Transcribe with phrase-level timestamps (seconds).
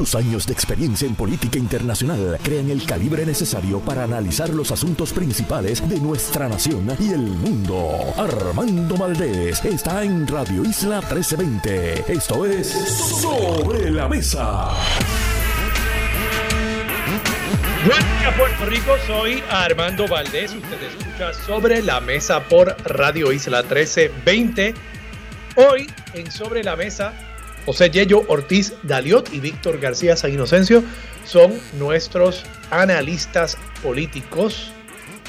[0.00, 5.12] Sus años de experiencia en política internacional crean el calibre necesario para analizar los asuntos
[5.12, 7.98] principales de nuestra nación y el mundo.
[8.16, 12.10] Armando Valdés está en Radio Isla 1320.
[12.14, 12.68] Esto es
[13.20, 14.70] Sobre la Mesa.
[17.84, 20.54] Buen día Puerto Rico, soy Armando Valdés.
[20.54, 24.72] Usted escucha Sobre la Mesa por Radio Isla 1320.
[25.56, 27.12] Hoy en Sobre la Mesa
[27.66, 30.82] José Yello Ortiz Daliot y Víctor García San Inocencio
[31.24, 34.72] son nuestros analistas políticos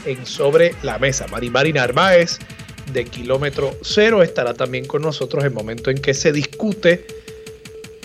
[0.06, 1.28] en Sobre la Mesa.
[1.28, 2.40] Mari Narváez
[2.92, 7.06] de Kilómetro Cero estará también con nosotros en el momento en que se discute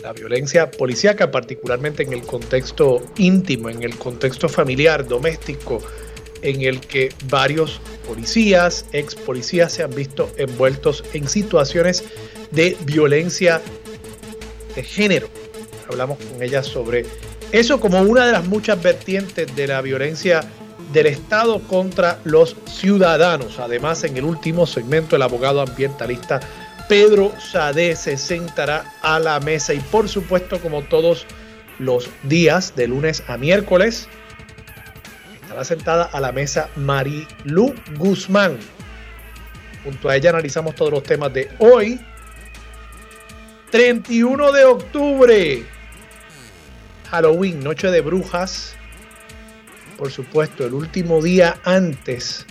[0.03, 5.83] la violencia policíaca, particularmente en el contexto íntimo, en el contexto familiar, doméstico,
[6.43, 12.05] en el que varios policías, ex policías se han visto envueltos en situaciones
[12.53, 13.61] de violencia
[14.77, 15.29] de género.
[15.91, 17.05] Hablamos con ella sobre
[17.51, 20.45] eso como una de las muchas vertientes de la violencia
[20.93, 23.59] del Estado contra los ciudadanos.
[23.59, 26.41] Además, en el último segmento, el abogado ambientalista
[26.89, 31.27] Pedro Sade se sentará a la mesa y por supuesto, como todos
[31.79, 34.09] los días, de lunes a miércoles,
[35.43, 38.59] estará sentada a la mesa Marilu Guzmán.
[39.85, 42.01] Junto a ella analizamos todos los temas de hoy,
[43.77, 45.63] 31 de octubre.
[47.11, 48.75] Halloween, Noche de Brujas.
[49.99, 52.47] Por supuesto, el último día antes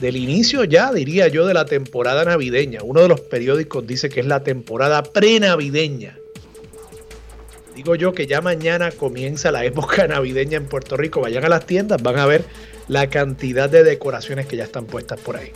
[0.00, 2.80] del inicio ya, diría yo, de la temporada navideña.
[2.82, 6.16] Uno de los periódicos dice que es la temporada prenavideña.
[7.76, 11.20] Digo yo que ya mañana comienza la época navideña en Puerto Rico.
[11.20, 12.46] Vayan a las tiendas, van a ver
[12.88, 15.52] la cantidad de decoraciones que ya están puestas por ahí.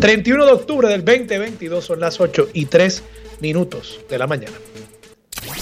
[0.00, 3.04] 31 de octubre del 2022 son las 8 y 3
[3.40, 4.56] minutos de la mañana.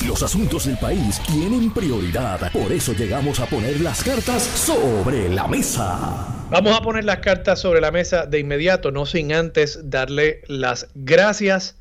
[0.06, 5.46] Los asuntos del país tienen prioridad, por eso llegamos a poner las cartas sobre la
[5.48, 6.46] mesa.
[6.50, 10.88] Vamos a poner las cartas sobre la mesa de inmediato, no sin antes darle las
[10.94, 11.76] gracias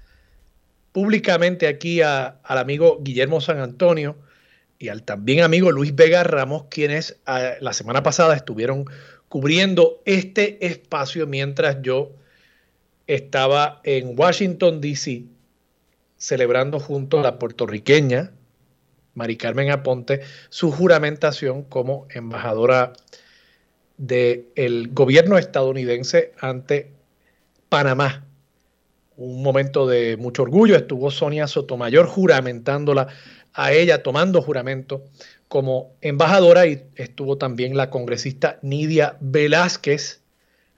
[0.91, 4.15] públicamente aquí al amigo Guillermo San Antonio
[4.79, 8.85] y al también amigo Luis Vega Ramos, quienes ah, la semana pasada estuvieron
[9.29, 12.11] cubriendo este espacio mientras yo
[13.07, 15.34] estaba en Washington, D.C
[16.17, 18.31] celebrando junto a la puertorriqueña
[19.15, 22.93] Mari Carmen Aponte su juramentación como embajadora
[23.97, 26.91] del gobierno estadounidense ante
[27.69, 28.25] Panamá.
[29.15, 30.75] Un momento de mucho orgullo.
[30.75, 33.07] Estuvo Sonia Sotomayor juramentándola
[33.53, 35.05] a ella, tomando juramento
[35.47, 40.21] como embajadora y estuvo también la congresista Nidia Velázquez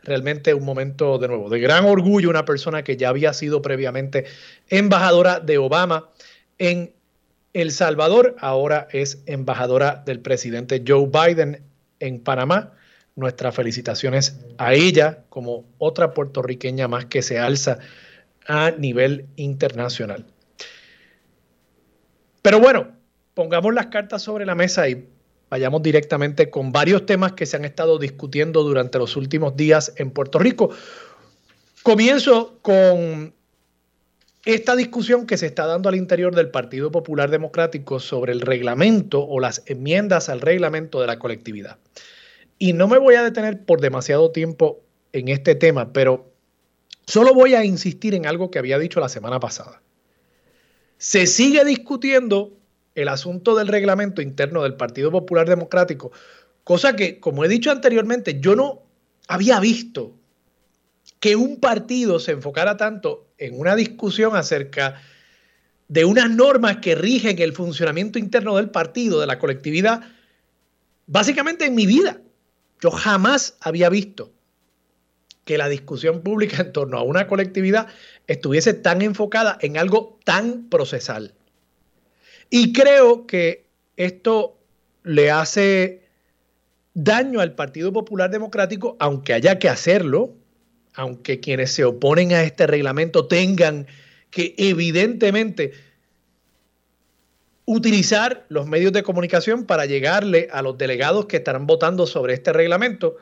[0.08, 4.26] realmente un momento de nuevo de gran orgullo, una persona que ya había sido previamente
[4.70, 6.10] embajadora de Obama
[6.58, 6.94] en
[7.54, 11.62] El Salvador, ahora es embajadora del presidente Joe Biden
[12.00, 12.74] en Panamá.
[13.16, 17.80] Nuestras felicitaciones a ella como otra puertorriqueña más que se alza
[18.46, 20.24] a nivel internacional.
[22.44, 22.90] Pero bueno,
[23.34, 25.10] pongamos las cartas sobre la mesa y
[25.50, 30.12] vayamos directamente con varios temas que se han estado discutiendo durante los últimos días en
[30.12, 30.70] Puerto Rico.
[31.84, 33.34] Comienzo con
[34.46, 39.26] esta discusión que se está dando al interior del Partido Popular Democrático sobre el reglamento
[39.26, 41.78] o las enmiendas al reglamento de la colectividad.
[42.60, 44.82] Y no me voy a detener por demasiado tiempo
[45.14, 46.32] en este tema, pero
[47.06, 49.82] solo voy a insistir en algo que había dicho la semana pasada.
[50.98, 52.54] Se sigue discutiendo
[52.98, 56.12] el asunto del reglamento interno del Partido Popular Democrático,
[56.64, 58.82] cosa que, como he dicho anteriormente, yo no
[59.28, 60.16] había visto
[61.20, 65.00] que un partido se enfocara tanto en una discusión acerca
[65.88, 70.02] de unas normas que rigen el funcionamiento interno del partido, de la colectividad,
[71.06, 72.20] básicamente en mi vida.
[72.82, 74.34] Yo jamás había visto
[75.46, 77.88] que la discusión pública en torno a una colectividad
[78.26, 81.37] estuviese tan enfocada en algo tan procesal.
[82.50, 83.66] Y creo que
[83.98, 84.58] esto
[85.04, 86.04] le hace
[86.94, 90.34] daño al Partido Popular Democrático, aunque haya que hacerlo,
[90.94, 93.88] aunque quienes se oponen a este reglamento tengan
[94.32, 95.74] que evidentemente
[97.66, 102.54] utilizar los medios de comunicación para llegarle a los delegados que estarán votando sobre este
[102.54, 103.18] reglamento,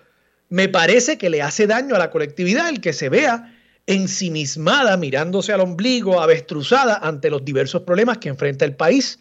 [0.49, 3.54] me parece que le hace daño a la colectividad el que se vea
[3.87, 9.19] ensimismada, mirándose al ombligo, avestruzada ante los diversos problemas que enfrenta el país.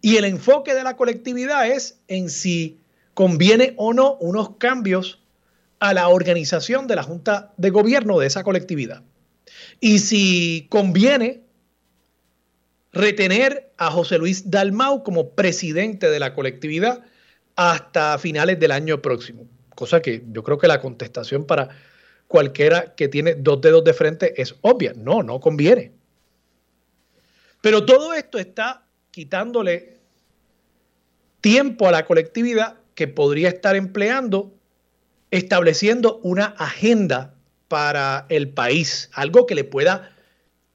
[0.00, 2.80] Y el enfoque de la colectividad es en si
[3.14, 5.20] conviene o no unos cambios
[5.78, 9.02] a la organización de la Junta de Gobierno de esa colectividad.
[9.80, 11.42] Y si conviene
[12.92, 17.02] retener a José Luis Dalmau como presidente de la colectividad
[17.56, 19.46] hasta finales del año próximo.
[19.74, 21.68] Cosa que yo creo que la contestación para
[22.30, 24.92] cualquiera que tiene dos dedos de frente es obvia.
[24.94, 25.90] No, no conviene.
[27.60, 29.98] Pero todo esto está quitándole
[31.40, 34.54] tiempo a la colectividad que podría estar empleando
[35.32, 37.34] estableciendo una agenda
[37.66, 40.12] para el país, algo que le pueda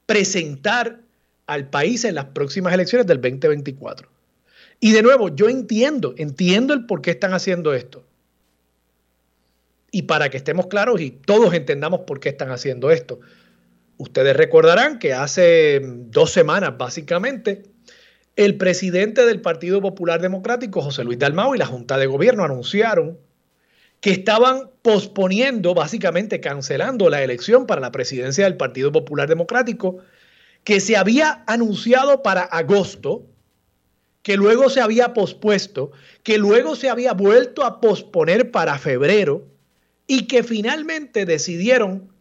[0.04, 1.00] presentar
[1.46, 4.10] al país en las próximas elecciones del 2024.
[4.80, 8.05] Y de nuevo, yo entiendo, entiendo el por qué están haciendo esto.
[9.96, 13.18] Y para que estemos claros y todos entendamos por qué están haciendo esto.
[13.96, 17.62] Ustedes recordarán que hace dos semanas, básicamente,
[18.36, 23.18] el presidente del Partido Popular Democrático, José Luis Dalmau, y la Junta de Gobierno anunciaron
[24.02, 29.96] que estaban posponiendo, básicamente cancelando la elección para la presidencia del Partido Popular Democrático,
[30.62, 33.24] que se había anunciado para agosto,
[34.20, 35.90] que luego se había pospuesto,
[36.22, 39.55] que luego se había vuelto a posponer para febrero
[40.06, 42.12] y que finalmente decidieron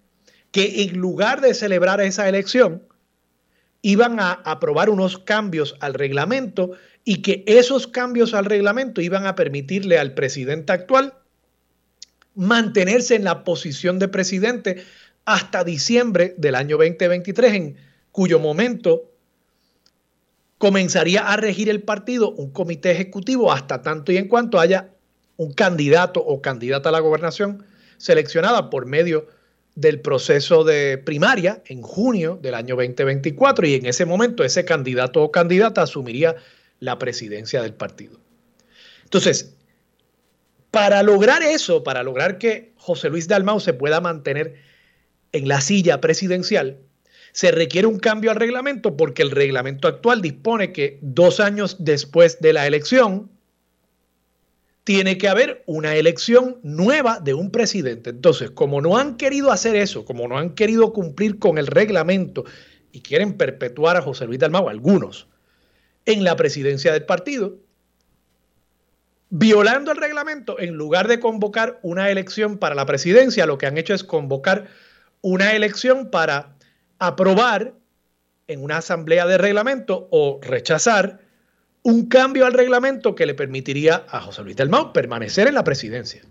[0.52, 2.84] que en lugar de celebrar esa elección,
[3.82, 6.72] iban a aprobar unos cambios al reglamento
[7.04, 11.14] y que esos cambios al reglamento iban a permitirle al presidente actual
[12.34, 14.84] mantenerse en la posición de presidente
[15.24, 17.78] hasta diciembre del año 2023, en
[18.12, 19.12] cuyo momento
[20.58, 24.90] comenzaría a regir el partido un comité ejecutivo hasta tanto y en cuanto haya
[25.38, 27.66] un candidato o candidata a la gobernación
[27.98, 29.28] seleccionada por medio
[29.76, 35.22] del proceso de primaria en junio del año 2024 y en ese momento ese candidato
[35.22, 36.36] o candidata asumiría
[36.80, 38.20] la presidencia del partido.
[39.04, 39.56] Entonces,
[40.72, 44.56] para lograr eso, para lograr que José Luis Dalmau se pueda mantener
[45.32, 46.80] en la silla presidencial,
[47.34, 52.40] se requiere un cambio al reglamento porque el reglamento actual dispone que dos años después
[52.40, 53.30] de la elección,
[54.86, 58.12] tiene que haber una elección nueva de un presidente.
[58.12, 62.46] Entonces, como no han querido hacer eso, como no han querido cumplir con el reglamento
[62.92, 65.28] y quieren perpetuar a José Luis Dalmau, algunos,
[66.06, 67.58] en la presidencia del partido,
[69.32, 73.80] violando el reglamento, en lugar de convocar una elección para la presidencia, lo que han
[73.80, 74.68] hecho es convocar
[75.22, 76.56] una elección para
[77.00, 77.74] aprobar
[78.48, 81.25] en una asamblea de reglamento o rechazar
[81.86, 86.24] un cambio al reglamento que le permitiría a José Luis Dalmau permanecer en la presidencia.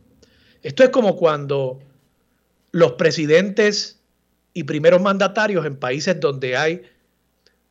[0.65, 1.79] Esto es como cuando
[2.73, 4.01] los presidentes
[4.53, 6.83] y primeros mandatarios en países donde hay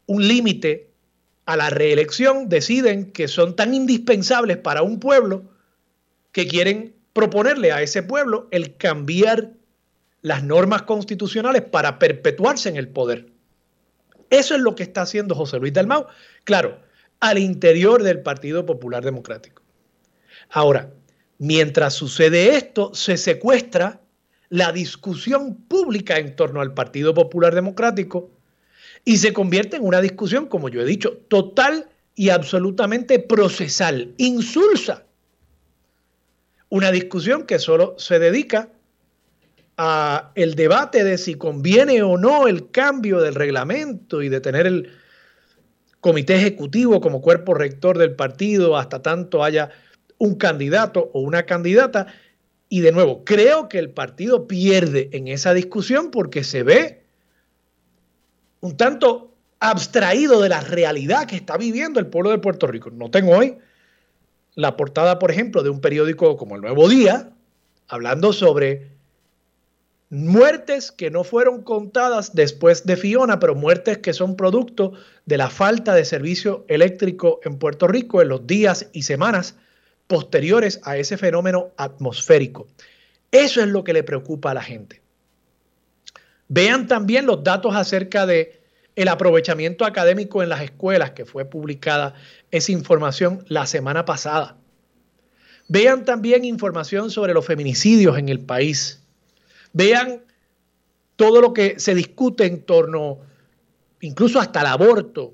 [0.06, 0.92] un límite
[1.46, 5.44] a la reelección deciden que son tan indispensables para un pueblo
[6.32, 9.52] que quieren proponerle a ese pueblo el cambiar
[10.22, 13.28] las normas constitucionales para perpetuarse en el poder.
[14.30, 16.08] Eso es lo que está haciendo José Luis Dalmau.
[16.46, 16.80] Claro,
[17.24, 19.64] al interior del Partido Popular Democrático.
[20.50, 20.92] Ahora,
[21.38, 24.02] mientras sucede esto, se secuestra
[24.50, 28.30] la discusión pública en torno al Partido Popular Democrático
[29.06, 35.06] y se convierte en una discusión, como yo he dicho, total y absolutamente procesal, insulsa.
[36.68, 38.68] Una discusión que solo se dedica
[39.78, 44.68] a el debate de si conviene o no el cambio del reglamento y de tener
[44.68, 44.92] el
[46.04, 49.70] comité ejecutivo como cuerpo rector del partido hasta tanto haya
[50.18, 52.08] un candidato o una candidata.
[52.68, 57.06] Y de nuevo, creo que el partido pierde en esa discusión porque se ve
[58.60, 62.92] un tanto abstraído de la realidad que está viviendo el pueblo de Puerto Rico.
[62.92, 63.58] No tengo hoy
[64.56, 67.30] la portada, por ejemplo, de un periódico como El Nuevo Día,
[67.88, 68.93] hablando sobre
[70.14, 74.94] muertes que no fueron contadas después de Fiona, pero muertes que son producto
[75.26, 79.56] de la falta de servicio eléctrico en Puerto Rico en los días y semanas
[80.06, 82.68] posteriores a ese fenómeno atmosférico.
[83.32, 85.02] Eso es lo que le preocupa a la gente.
[86.48, 88.62] Vean también los datos acerca de
[88.96, 92.14] el aprovechamiento académico en las escuelas, que fue publicada
[92.52, 94.58] esa información la semana pasada.
[95.68, 99.03] Vean también información sobre los feminicidios en el país
[99.74, 100.24] Vean
[101.16, 103.20] todo lo que se discute en torno,
[104.02, 105.34] incluso hasta el aborto,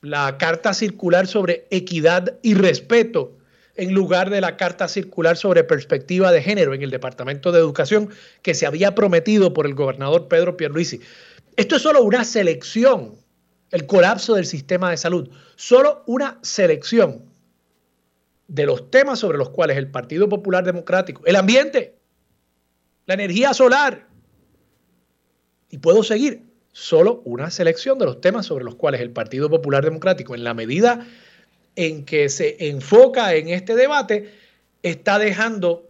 [0.00, 3.38] la carta circular sobre equidad y respeto
[3.74, 8.10] en lugar de la carta circular sobre perspectiva de género en el Departamento de Educación
[8.42, 11.00] que se había prometido por el gobernador Pedro Pierluisi.
[11.56, 13.14] Esto es solo una selección,
[13.70, 17.22] el colapso del sistema de salud, solo una selección
[18.48, 21.97] de los temas sobre los cuales el Partido Popular Democrático, el ambiente,
[23.08, 24.06] la energía solar.
[25.70, 26.46] Y puedo seguir.
[26.70, 30.54] solo una selección de los temas sobre los cuales el Partido Popular Democrático, en la
[30.54, 31.04] medida
[31.74, 34.32] en que se enfoca en este debate,
[34.82, 35.88] está dejando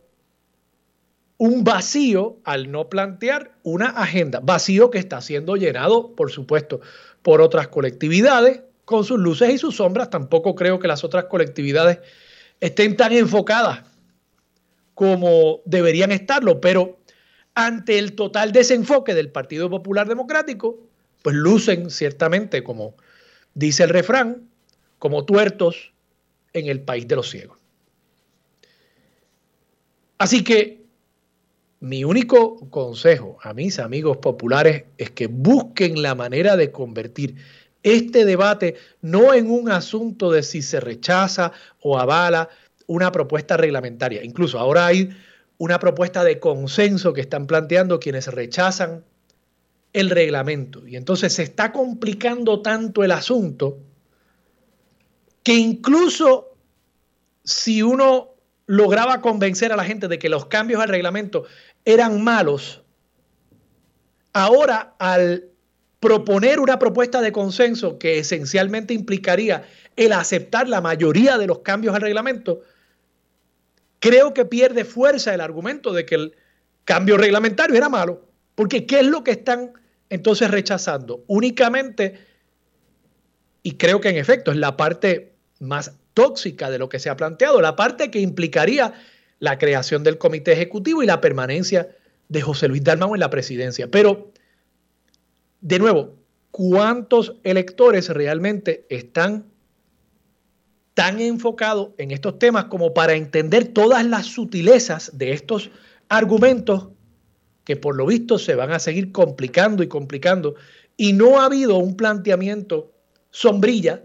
[1.36, 6.80] un vacío al no plantear una agenda, vacío que está siendo llenado, por supuesto,
[7.22, 10.08] por otras colectividades con sus luces y sus sombras.
[10.08, 11.98] Tampoco creo que las otras colectividades
[12.60, 13.80] estén tan enfocadas
[14.94, 16.97] como deberían estarlo, pero
[17.58, 20.78] ante el total desenfoque del Partido Popular Democrático,
[21.22, 22.94] pues lucen ciertamente, como
[23.54, 24.48] dice el refrán,
[25.00, 25.92] como tuertos
[26.52, 27.58] en el país de los ciegos.
[30.18, 30.84] Así que
[31.80, 37.34] mi único consejo a mis amigos populares es que busquen la manera de convertir
[37.82, 41.50] este debate no en un asunto de si se rechaza
[41.80, 42.50] o avala
[42.86, 44.22] una propuesta reglamentaria.
[44.22, 45.10] Incluso ahora hay
[45.58, 49.04] una propuesta de consenso que están planteando quienes rechazan
[49.92, 50.86] el reglamento.
[50.86, 53.78] Y entonces se está complicando tanto el asunto
[55.42, 56.54] que incluso
[57.44, 58.34] si uno
[58.66, 61.44] lograba convencer a la gente de que los cambios al reglamento
[61.84, 62.82] eran malos,
[64.34, 65.48] ahora al
[66.00, 69.64] proponer una propuesta de consenso que esencialmente implicaría
[69.96, 72.60] el aceptar la mayoría de los cambios al reglamento,
[74.00, 76.36] creo que pierde fuerza el argumento de que el
[76.84, 78.26] cambio reglamentario era malo.
[78.54, 79.72] Porque ¿qué es lo que están
[80.10, 81.24] entonces rechazando?
[81.26, 82.18] Únicamente,
[83.62, 87.16] y creo que en efecto es la parte más tóxica de lo que se ha
[87.16, 88.94] planteado, la parte que implicaría
[89.38, 91.88] la creación del comité ejecutivo y la permanencia
[92.28, 93.88] de José Luis Dalmau en la presidencia.
[93.88, 94.32] Pero,
[95.60, 96.16] de nuevo,
[96.50, 99.46] ¿cuántos electores realmente están
[100.98, 105.70] tan enfocados en estos temas como para entender todas las sutilezas de estos
[106.08, 106.88] argumentos
[107.62, 110.56] que por lo visto se van a seguir complicando y complicando?
[110.96, 112.90] Y no ha habido un planteamiento
[113.30, 114.02] sombrilla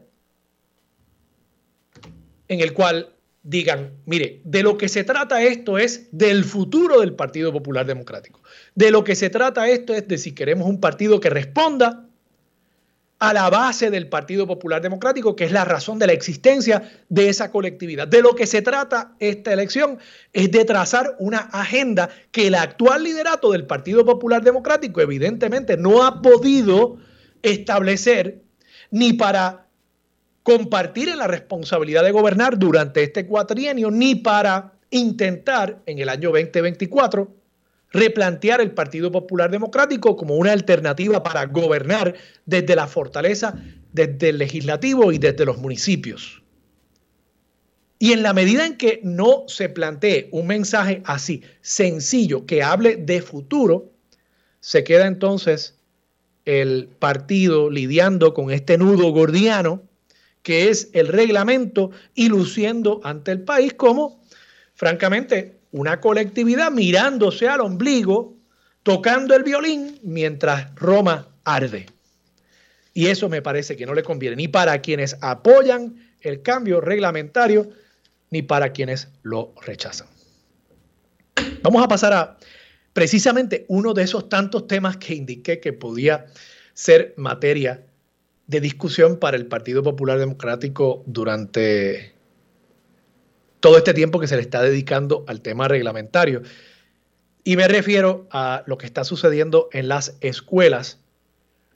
[2.47, 7.15] en el cual digan, mire, de lo que se trata esto es del futuro del
[7.15, 8.43] Partido Popular Democrático.
[8.75, 12.07] De lo que se trata esto es de si queremos un partido que responda
[13.24, 17.30] a la base del Partido Popular Democrático, que es la razón de la existencia de
[17.30, 18.06] esa colectividad.
[18.06, 19.98] De lo que se trata esta elección
[20.34, 26.03] es de trazar una agenda que el actual liderato del Partido Popular Democrático evidentemente no
[26.03, 26.98] ha podido
[27.42, 28.42] establecer
[28.92, 29.68] ni para
[30.44, 36.32] compartir en la responsabilidad de gobernar durante este cuatrienio, ni para intentar en el año
[36.32, 37.42] 2024
[37.93, 43.55] replantear el Partido Popular Democrático como una alternativa para gobernar desde la fortaleza,
[43.93, 46.41] desde el legislativo y desde los municipios.
[48.00, 52.97] Y en la medida en que no se plantee un mensaje así, sencillo, que hable
[52.97, 53.91] de futuro,
[54.59, 55.77] se queda entonces
[56.45, 59.83] el partido lidiando con este nudo gordiano
[60.41, 64.21] que es el reglamento y luciendo ante el país como,
[64.75, 68.38] francamente, una colectividad mirándose al ombligo,
[68.84, 71.88] tocando el violín mientras Roma arde.
[72.94, 77.72] Y eso me parece que no le conviene ni para quienes apoyan el cambio reglamentario,
[78.30, 80.08] ni para quienes lo rechazan.
[81.63, 82.38] Vamos a pasar a
[82.94, 86.27] precisamente uno de esos tantos temas que indiqué que podía
[86.75, 87.84] ser materia
[88.46, 92.12] de discusión para el Partido Popular Democrático durante
[93.63, 96.41] todo este tiempo que se le está dedicando al tema reglamentario.
[97.46, 101.00] Y me refiero a lo que está sucediendo en las escuelas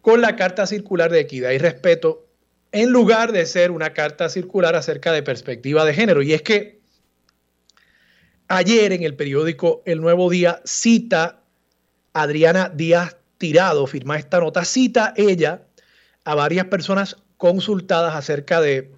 [0.01, 2.27] con la Carta Circular de Equidad y Respeto,
[2.73, 6.21] en lugar de ser una carta circular acerca de perspectiva de género.
[6.21, 6.81] Y es que
[8.49, 11.39] ayer en el periódico El Nuevo Día cita
[12.11, 15.63] Adriana Díaz Tirado, firma esta nota, cita ella
[16.25, 18.91] a varias personas consultadas acerca de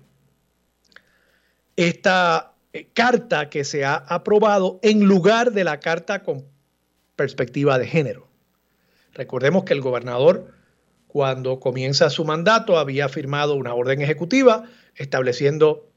[1.76, 6.46] esta eh, carta que se ha aprobado en lugar de la carta con
[7.16, 8.28] perspectiva de género.
[9.14, 10.54] Recordemos que el gobernador,
[11.08, 15.90] cuando comienza su mandato, había firmado una orden ejecutiva estableciendo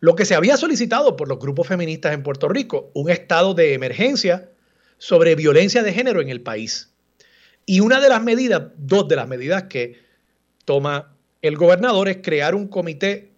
[0.00, 3.74] lo que se había solicitado por los grupos feministas en Puerto Rico, un estado de
[3.74, 4.50] emergencia
[4.98, 6.92] sobre violencia de género en el país.
[7.66, 10.00] Y una de las medidas, dos de las medidas que
[10.64, 13.32] toma el gobernador es crear un comité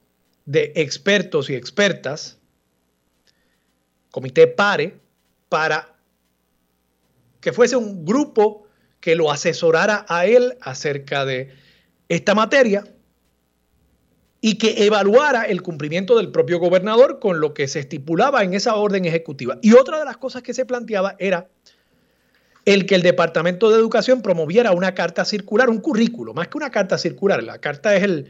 [0.44, 2.39] de expertos y expertas,
[4.11, 4.99] comité PARE,
[5.49, 5.95] para
[7.40, 8.67] que fuese un grupo
[9.00, 11.55] que lo asesorara a él acerca de
[12.09, 12.85] esta materia
[14.40, 18.75] y que evaluara el cumplimiento del propio gobernador con lo que se estipulaba en esa
[18.76, 19.59] orden ejecutiva.
[19.62, 21.49] Y otra de las cosas que se planteaba era
[22.64, 26.71] el que el Departamento de Educación promoviera una carta circular, un currículo, más que una
[26.71, 28.29] carta circular, la carta es el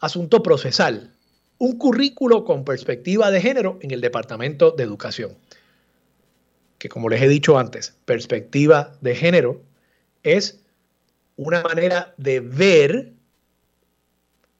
[0.00, 1.12] asunto procesal,
[1.58, 5.36] un currículo con perspectiva de género en el Departamento de Educación.
[6.78, 9.62] Que como les he dicho antes, perspectiva de género
[10.22, 10.60] es
[11.36, 13.12] una manera de ver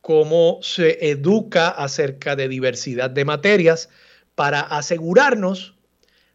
[0.00, 3.88] cómo se educa acerca de diversidad de materias
[4.35, 5.75] para asegurarnos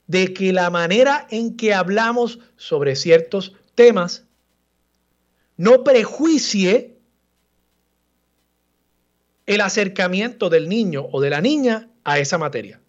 [0.07, 4.25] de que la manera en que hablamos sobre ciertos temas
[5.57, 6.92] no prejuicie
[9.45, 12.81] el acercamiento del niño o de la niña a esa materia.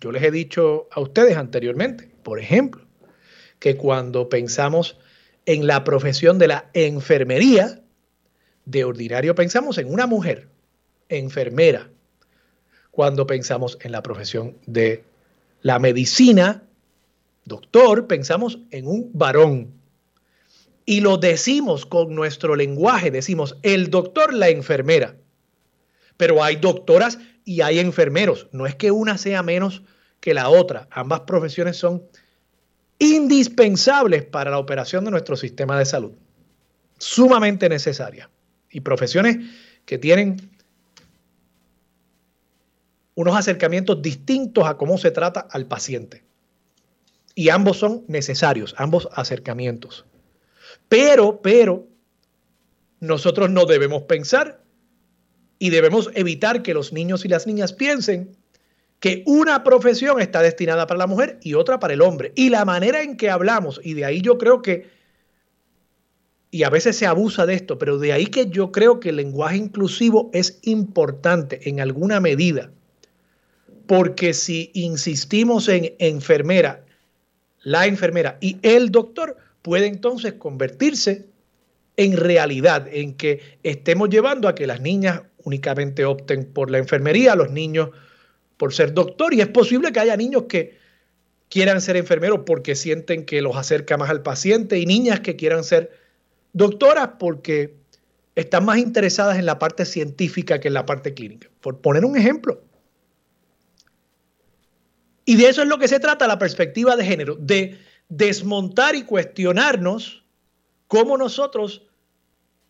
[0.00, 2.86] Yo les he dicho a ustedes anteriormente, por ejemplo,
[3.58, 4.98] que cuando pensamos
[5.46, 7.80] en la profesión de la enfermería,
[8.64, 10.48] de ordinario pensamos en una mujer,
[11.08, 11.88] enfermera.
[12.90, 15.04] Cuando pensamos en la profesión de
[15.62, 16.62] la medicina,
[17.44, 19.72] doctor, pensamos en un varón.
[20.84, 25.16] Y lo decimos con nuestro lenguaje, decimos el doctor, la enfermera.
[26.16, 28.48] Pero hay doctoras y hay enfermeros.
[28.52, 29.82] No es que una sea menos
[30.20, 30.88] que la otra.
[30.90, 32.02] Ambas profesiones son
[32.98, 36.12] indispensables para la operación de nuestro sistema de salud.
[36.98, 38.28] Sumamente necesarias.
[38.70, 39.38] Y profesiones
[39.84, 40.50] que tienen
[43.14, 46.22] unos acercamientos distintos a cómo se trata al paciente.
[47.34, 50.04] Y ambos son necesarios, ambos acercamientos.
[50.88, 51.86] Pero, pero,
[53.00, 54.62] nosotros no debemos pensar
[55.58, 58.36] y debemos evitar que los niños y las niñas piensen
[59.00, 62.32] que una profesión está destinada para la mujer y otra para el hombre.
[62.34, 64.88] Y la manera en que hablamos, y de ahí yo creo que,
[66.50, 69.16] y a veces se abusa de esto, pero de ahí que yo creo que el
[69.16, 72.70] lenguaje inclusivo es importante en alguna medida
[73.86, 76.84] porque si insistimos en enfermera,
[77.62, 81.26] la enfermera y el doctor, puede entonces convertirse
[81.96, 87.36] en realidad, en que estemos llevando a que las niñas únicamente opten por la enfermería,
[87.36, 87.90] los niños
[88.56, 90.76] por ser doctor, y es posible que haya niños que
[91.48, 95.62] quieran ser enfermeros porque sienten que los acerca más al paciente, y niñas que quieran
[95.62, 95.92] ser
[96.52, 97.76] doctoras porque
[98.34, 101.48] están más interesadas en la parte científica que en la parte clínica.
[101.60, 102.60] Por poner un ejemplo.
[105.24, 107.78] Y de eso es lo que se trata la perspectiva de género, de
[108.08, 110.24] desmontar y cuestionarnos
[110.88, 111.85] cómo nosotros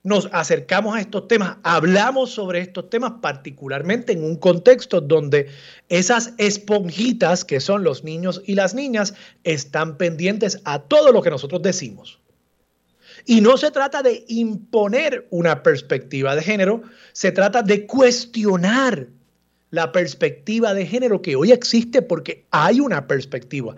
[0.06, 5.48] nos acercamos a estos temas, hablamos sobre estos temas particularmente en un contexto donde
[5.88, 11.30] esas esponjitas que son los niños y las niñas están pendientes a todo lo que
[11.30, 12.20] nosotros decimos.
[13.24, 19.08] Y no se trata de imponer una perspectiva de género, se trata de cuestionar
[19.70, 23.74] la perspectiva de género que hoy existe porque hay una perspectiva.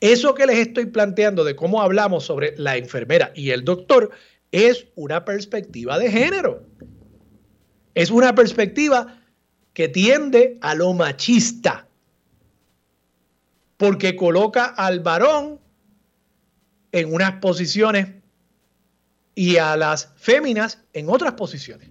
[0.00, 4.10] Eso que les estoy planteando de cómo hablamos sobre la enfermera y el doctor
[4.52, 6.64] es una perspectiva de género.
[7.94, 9.20] Es una perspectiva
[9.72, 11.86] que tiende a lo machista,
[13.76, 15.60] porque coloca al varón
[16.92, 18.08] en unas posiciones
[19.34, 21.90] y a las féminas en otras posiciones.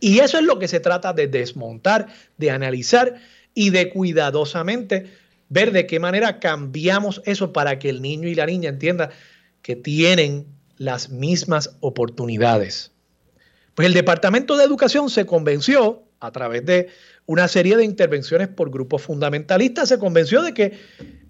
[0.00, 3.20] Y eso es lo que se trata de desmontar, de analizar
[3.54, 5.10] y de cuidadosamente
[5.48, 9.10] ver de qué manera cambiamos eso para que el niño y la niña entiendan
[9.62, 12.92] que tienen las mismas oportunidades.
[13.74, 16.88] Pues el Departamento de Educación se convenció a través de
[17.26, 20.78] una serie de intervenciones por grupos fundamentalistas, se convenció de que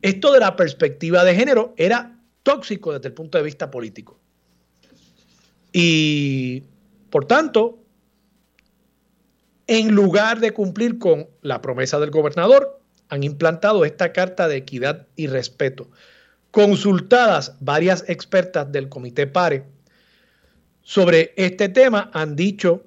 [0.01, 4.19] esto de la perspectiva de género era tóxico desde el punto de vista político.
[5.73, 6.63] Y
[7.11, 7.83] por tanto,
[9.67, 15.07] en lugar de cumplir con la promesa del gobernador, han implantado esta carta de equidad
[15.17, 15.91] y respeto.
[16.51, 19.65] Consultadas varias expertas del Comité PARE
[20.83, 22.85] sobre este tema, han dicho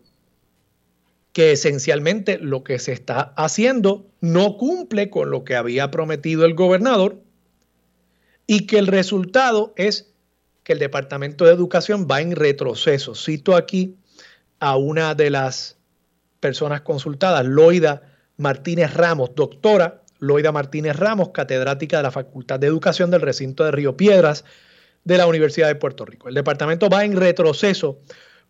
[1.33, 6.55] que esencialmente lo que se está haciendo no cumple con lo que había prometido el
[6.55, 7.21] gobernador
[8.47, 10.11] y que el resultado es
[10.63, 13.15] que el Departamento de Educación va en retroceso.
[13.15, 13.97] Cito aquí
[14.59, 15.77] a una de las
[16.39, 18.01] personas consultadas, Loida
[18.37, 23.71] Martínez Ramos, doctora Loida Martínez Ramos, catedrática de la Facultad de Educación del recinto de
[23.71, 24.45] Río Piedras
[25.03, 26.29] de la Universidad de Puerto Rico.
[26.29, 27.97] El departamento va en retroceso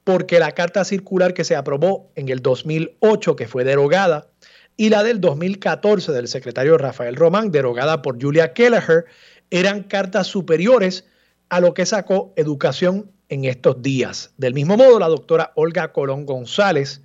[0.04, 4.28] porque la carta circular que se aprobó en el 2008, que fue derogada,
[4.76, 9.06] y la del 2014 del secretario Rafael Román, derogada por Julia Kelleher,
[9.50, 11.06] eran cartas superiores
[11.48, 14.34] a lo que sacó educación en estos días.
[14.36, 17.02] Del mismo modo, la doctora Olga Colón González,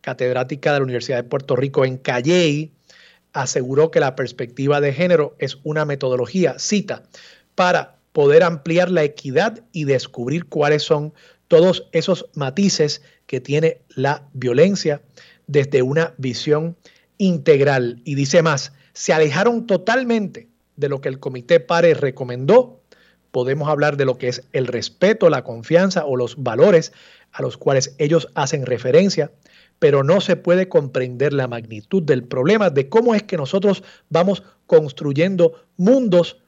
[0.00, 2.75] catedrática de la Universidad de Puerto Rico en Calley,
[3.36, 7.02] aseguró que la perspectiva de género es una metodología, cita,
[7.54, 11.12] para poder ampliar la equidad y descubrir cuáles son
[11.48, 15.02] todos esos matices que tiene la violencia
[15.46, 16.76] desde una visión
[17.18, 18.00] integral.
[18.04, 22.80] Y dice más, se alejaron totalmente de lo que el Comité PARE recomendó.
[23.32, 26.94] Podemos hablar de lo que es el respeto, la confianza o los valores
[27.32, 29.30] a los cuales ellos hacen referencia,
[29.78, 34.42] pero no se puede comprender la magnitud del problema de cómo es que nosotros vamos
[34.66, 36.38] construyendo mundos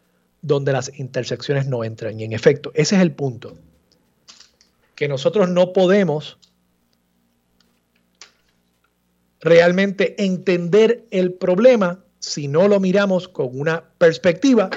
[0.40, 2.18] donde las intersecciones no entran.
[2.18, 3.56] Y en efecto, ese es el punto,
[4.94, 6.38] que nosotros no podemos
[9.40, 14.70] realmente entender el problema si no lo miramos con una perspectiva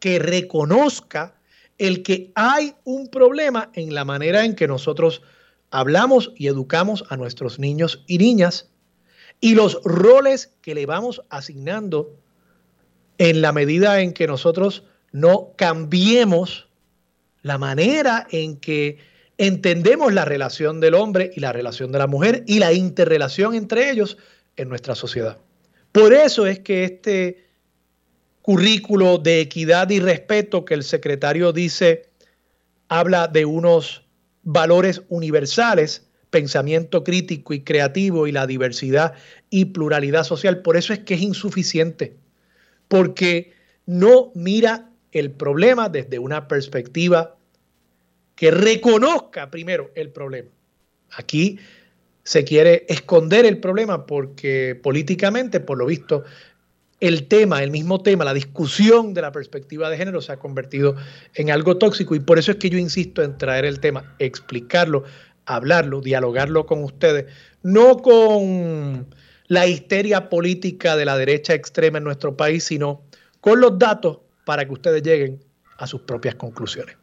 [0.00, 1.34] que reconozca
[1.78, 5.22] el que hay un problema en la manera en que nosotros
[5.70, 8.70] hablamos y educamos a nuestros niños y niñas
[9.40, 12.16] y los roles que le vamos asignando
[13.18, 16.68] en la medida en que nosotros no cambiemos
[17.42, 18.98] la manera en que
[19.38, 23.90] entendemos la relación del hombre y la relación de la mujer y la interrelación entre
[23.90, 24.16] ellos
[24.56, 25.38] en nuestra sociedad.
[25.92, 27.46] Por eso es que este
[28.42, 32.10] currículo de equidad y respeto que el secretario dice
[32.88, 34.05] habla de unos
[34.46, 39.14] valores universales, pensamiento crítico y creativo y la diversidad
[39.50, 40.62] y pluralidad social.
[40.62, 42.16] Por eso es que es insuficiente,
[42.88, 43.52] porque
[43.86, 47.36] no mira el problema desde una perspectiva
[48.36, 50.50] que reconozca primero el problema.
[51.10, 51.58] Aquí
[52.22, 56.22] se quiere esconder el problema porque políticamente, por lo visto,
[57.00, 60.96] el tema, el mismo tema, la discusión de la perspectiva de género se ha convertido
[61.34, 65.04] en algo tóxico y por eso es que yo insisto en traer el tema, explicarlo,
[65.44, 67.26] hablarlo, dialogarlo con ustedes,
[67.62, 69.06] no con
[69.48, 73.02] la histeria política de la derecha extrema en nuestro país, sino
[73.40, 75.44] con los datos para que ustedes lleguen
[75.78, 76.96] a sus propias conclusiones.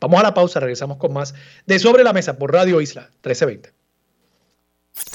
[0.00, 1.34] Vamos a la pausa, regresamos con más
[1.66, 3.85] de Sobre la Mesa por Radio Isla 1320.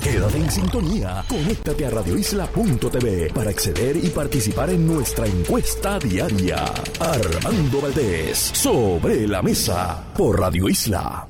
[0.02, 6.66] Quédate en sintonía, conéctate a radioisla.tv para acceder y participar en nuestra encuesta diaria.
[7.00, 11.28] Armando Valdés, Sobre la Mesa por Radio Isla.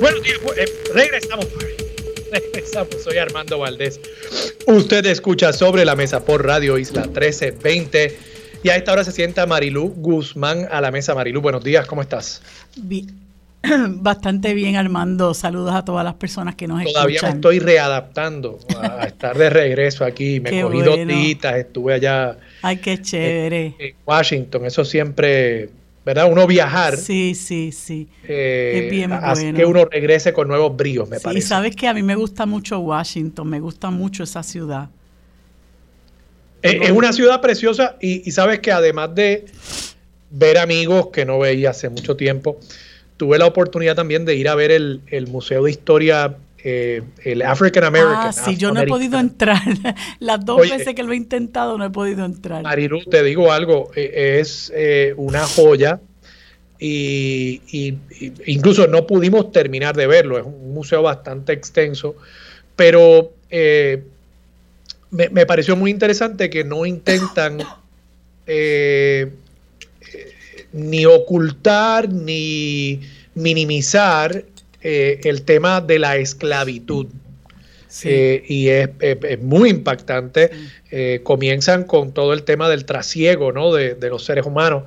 [0.00, 1.48] Buenos días, eh, regresamos.
[2.32, 4.00] Regresamos, soy Armando Valdés.
[4.66, 8.18] Usted escucha Sobre la Mesa por Radio Isla 1320
[8.62, 11.14] y a esta hora se sienta Marilú Guzmán a la mesa.
[11.14, 12.42] Marilú, buenos días, ¿cómo estás?
[13.88, 15.34] Bastante bien, Armando.
[15.34, 16.94] Saludos a todas las personas que nos escuchan.
[16.94, 20.40] Todavía me estoy readaptando a estar de regreso aquí.
[20.40, 22.36] Me cogí dos días, estuve allá.
[22.62, 23.74] Ay, qué chévere.
[23.78, 25.70] En, Washington, eso siempre,
[26.04, 26.30] ¿verdad?
[26.30, 26.96] Uno viajar.
[26.96, 28.08] Sí, sí, sí.
[28.24, 29.56] Eh, es bien bueno.
[29.56, 31.38] que uno regrese con nuevos bríos, me parece.
[31.38, 34.88] Y sabes que a mí me gusta mucho Washington, me gusta mucho esa ciudad.
[36.62, 39.46] Es, una ciudad preciosa y, sabes que además de
[40.30, 42.58] ver amigos que no veía hace mucho tiempo,
[43.22, 47.84] tuve la oportunidad también de ir a ver el, Museo de Historia, eh, el African
[47.84, 48.16] American.
[48.16, 49.62] Ah, sí, yo no he podido entrar.
[50.18, 52.64] Las dos veces que lo he intentado no he podido entrar.
[52.64, 56.00] Marilu, te digo algo, eh, es eh, una joya.
[56.80, 57.96] Y, y,
[58.46, 62.16] incluso no pudimos terminar de verlo, es un museo bastante extenso,
[62.74, 63.30] pero
[65.12, 67.58] me, pareció muy interesante que no intentan
[68.48, 69.30] eh,
[70.72, 73.00] ni ocultar ni
[73.34, 74.44] minimizar
[74.80, 77.06] eh, el tema de la esclavitud.
[78.04, 78.88] Eh, y es,
[79.42, 80.50] muy impactante.
[81.22, 83.72] comienzan con todo el tema del trasiego ¿no?
[83.74, 84.84] de, los seres humanos.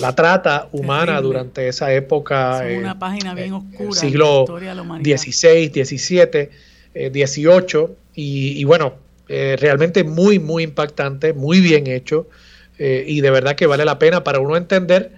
[0.00, 2.62] la trata humana durante esa época.
[2.78, 3.98] una página bien oscura.
[3.98, 6.50] Siglo XVI, XVII,
[6.94, 7.88] XVIII.
[8.14, 8.94] Y, bueno,
[9.28, 12.28] eh, realmente muy, muy impactante, muy bien hecho
[12.78, 15.16] eh, y de verdad que vale la pena para uno entender eh,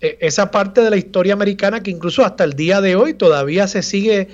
[0.00, 3.82] esa parte de la historia americana que incluso hasta el día de hoy todavía se
[3.82, 4.28] sigue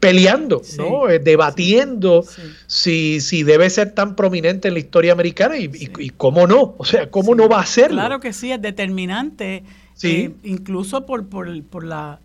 [0.00, 1.06] peleando, ¿no?
[1.06, 2.24] debatiendo
[2.66, 7.10] si, si debe ser tan prominente en la historia americana y, cómo no, o sea,
[7.10, 7.90] cómo no va a ser.
[7.90, 10.34] Claro que sí, es determinante, sí.
[10.42, 12.20] incluso por, por, por la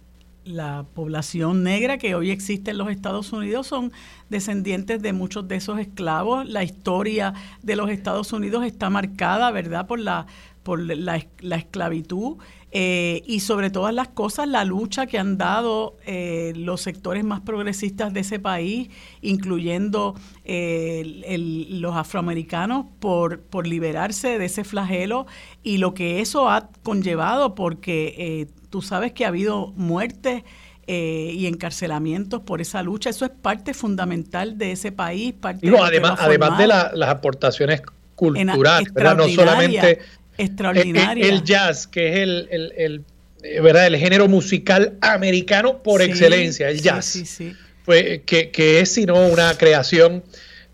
[0.49, 3.91] la población negra que hoy existe en los Estados Unidos son
[4.29, 6.47] descendientes de muchos de esos esclavos.
[6.49, 10.25] La historia de los Estados Unidos está marcada, ¿verdad?, por la,
[10.63, 12.37] por la, la esclavitud
[12.71, 17.41] eh, y sobre todas las cosas la lucha que han dado eh, los sectores más
[17.41, 18.89] progresistas de ese país,
[19.21, 20.13] incluyendo
[20.45, 25.25] eh, los afroamericanos, por, por liberarse de ese flagelo
[25.63, 30.43] y lo que eso ha conllevado, porque tú sabes que ha habido muertes.
[30.87, 33.11] y encarcelamientos por esa lucha.
[33.11, 35.33] Eso es parte fundamental de ese país.
[35.33, 37.83] Parte además, además de las aportaciones
[38.19, 38.85] cultural,
[39.17, 39.99] no solamente
[40.39, 41.25] extraordinaria.
[41.27, 43.03] El, jazz, que es el, el,
[43.43, 43.87] eh, ¿verdad?
[43.87, 47.05] el género musical americano por excelencia, el jazz.
[47.05, 50.23] Sí, sí, pues, que, que, es sino una creación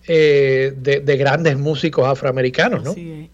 [0.08, 2.94] eh, de, grandes músicos afroamericanos, ¿no?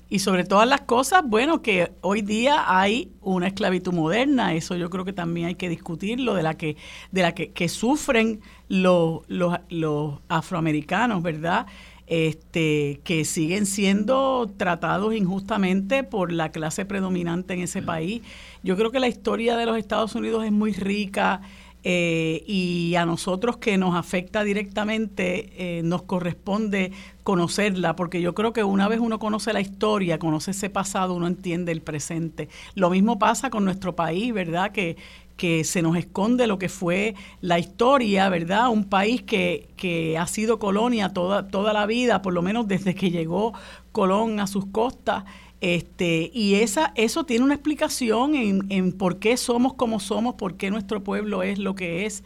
[0.10, 4.90] Y sobre todas las cosas, bueno, que hoy día hay una esclavitud moderna, eso yo
[4.90, 6.78] creo que también hay que discutirlo, de la que,
[7.12, 8.40] de la que, sufren
[8.70, 11.66] los, los, los afroamericanos, ¿verdad?
[12.14, 18.22] Este, que siguen siendo tratados injustamente por la clase predominante en ese país.
[18.64, 21.40] Yo creo que la historia de los Estados Unidos es muy rica,
[21.84, 26.92] eh, y a nosotros que nos afecta directamente eh, nos corresponde
[27.24, 31.28] conocerla, porque yo creo que una vez uno conoce la historia, conoce ese pasado, uno
[31.28, 32.50] entiende el presente.
[32.76, 34.72] Lo mismo pasa con nuestro país, ¿verdad?
[34.72, 34.96] Que,
[35.42, 38.70] que se nos esconde lo que fue la historia, ¿verdad?
[38.70, 42.94] Un país que, que ha sido colonia toda, toda la vida, por lo menos desde
[42.94, 43.52] que llegó
[43.92, 45.24] Colón a sus costas.
[45.62, 50.56] Este, y esa, eso tiene una explicación en, en, por qué somos como somos, por
[50.56, 52.24] qué nuestro pueblo es lo que es.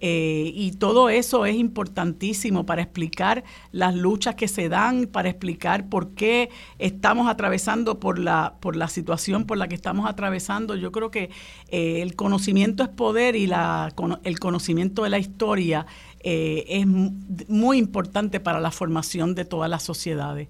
[0.00, 5.88] Eh, y todo eso es importantísimo para explicar las luchas que se dan, para explicar
[5.88, 10.76] por qué estamos atravesando por la, por la situación por la que estamos atravesando.
[10.76, 11.30] Yo creo que
[11.68, 15.84] eh, el conocimiento es poder y la, el conocimiento de la historia
[16.20, 20.48] eh, es muy importante para la formación de todas las sociedades.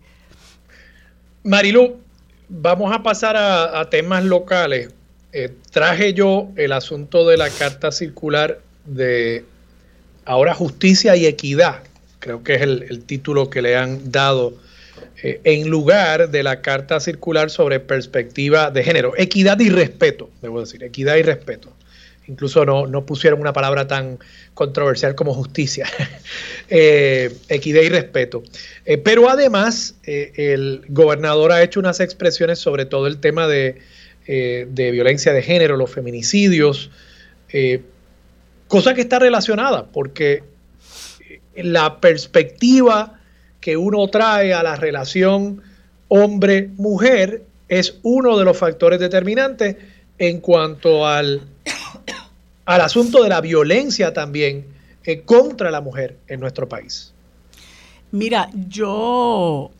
[1.42, 1.96] Marilu,
[2.48, 4.90] Vamos a pasar a, temas locales.
[5.32, 9.44] Eh, traje yo el asunto de la carta circular de
[10.24, 11.82] ahora justicia y equidad,
[12.18, 14.54] creo que es el, título que le han dado,
[15.22, 19.12] eh, en lugar de la carta circular sobre perspectiva de género.
[19.18, 21.70] Equidad y respeto, debo decir, equidad y respeto.
[22.28, 24.18] Incluso no, no pusieron una palabra tan
[24.52, 25.86] controversial como justicia,
[26.68, 28.42] eh, equidad y respeto.
[28.84, 33.80] Eh, pero además, eh, el gobernador ha hecho unas expresiones sobre todo el tema de,
[34.26, 36.90] de violencia de género, los feminicidios,
[38.66, 40.42] cosa que está relacionada, porque
[41.56, 43.18] la perspectiva
[43.62, 45.62] que uno trae a la relación
[46.08, 49.76] hombre-mujer es uno de los factores determinantes
[50.18, 51.42] en cuanto al
[52.68, 54.66] al asunto de la violencia también
[55.02, 57.14] eh, contra la mujer en nuestro país.
[58.12, 59.70] Mira, yo,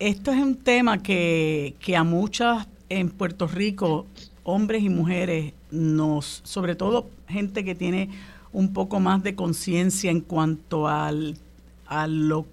[0.00, 4.06] esto es un tema que, a muchas en Puerto Rico,
[4.42, 8.10] hombres y mujeres, nos, sobre todo gente que tiene
[8.52, 11.38] un poco más de conciencia en cuanto al,
[11.86, 12.46] a, lo,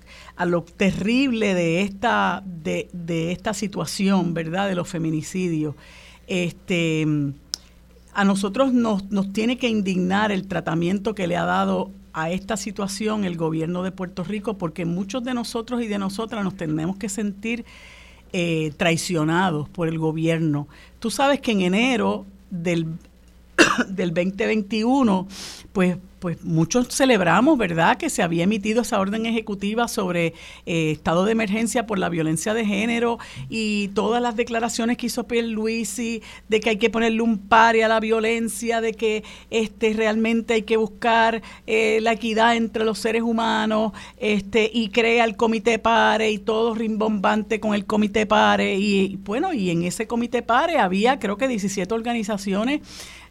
[0.45, 4.67] lo terrible de esta, de, de esta situación, ¿verdad?
[4.67, 5.73] De los feminicidios.
[6.27, 7.07] Este,
[8.13, 12.57] a nosotros nos, nos tiene que indignar el tratamiento que le ha dado a esta
[12.57, 16.97] situación el gobierno de Puerto Rico, porque muchos de nosotros y de nosotras nos tenemos
[16.97, 17.65] que sentir
[18.33, 20.67] eh, traicionados por el gobierno.
[20.99, 22.85] Tú sabes que en enero del,
[23.89, 25.27] del 2021,
[25.73, 30.35] pues pues muchos celebramos, ¿verdad?, que se había emitido esa orden ejecutiva sobre
[30.67, 33.17] eh, estado de emergencia por la violencia de género
[33.49, 37.87] y todas las declaraciones que hizo Pierluisi de que hay que ponerle un pare a
[37.87, 43.23] la violencia, de que este realmente hay que buscar eh, la equidad entre los seres
[43.23, 49.15] humanos, este y crea el comité pare y todo rimbombante con el comité pare y
[49.15, 52.81] bueno, y en ese comité pare había creo que 17 organizaciones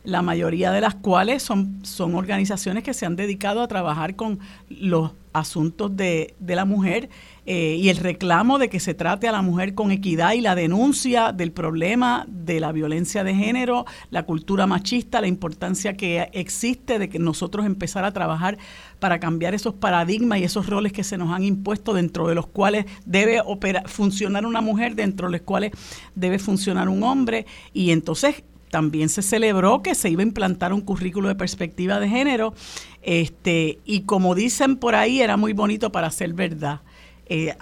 [0.04, 4.38] la mayoría de las cuales son, son organizaciones que se han dedicado a trabajar con
[4.68, 7.08] los asuntos de, de la mujer
[7.46, 10.54] eh, y el reclamo de que se trate a la mujer con equidad y la
[10.54, 16.98] denuncia del problema de la violencia de género, la cultura machista, la importancia que existe
[16.98, 18.58] de que nosotros empezar a trabajar
[18.98, 22.46] para cambiar esos paradigmas y esos roles que se nos han impuesto dentro de los
[22.46, 23.42] cuales debe
[23.86, 25.72] funcionar una mujer, dentro de los cuales
[26.14, 27.46] debe funcionar un hombre.
[27.72, 32.08] Y entonces también se celebró que se iba a implantar un currículo de perspectiva de
[32.08, 32.54] género,
[33.02, 36.80] este, y como dicen por ahí, era muy bonito para ser verdad.
[37.26, 37.54] Eh,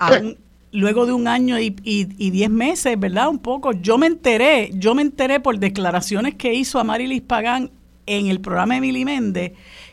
[0.71, 3.29] luego de un año y, diez meses, ¿verdad?
[3.29, 7.71] Un poco, yo me enteré, yo me enteré por declaraciones que hizo Amarilis Pagán
[8.07, 9.53] en el programa de Emily Méndez,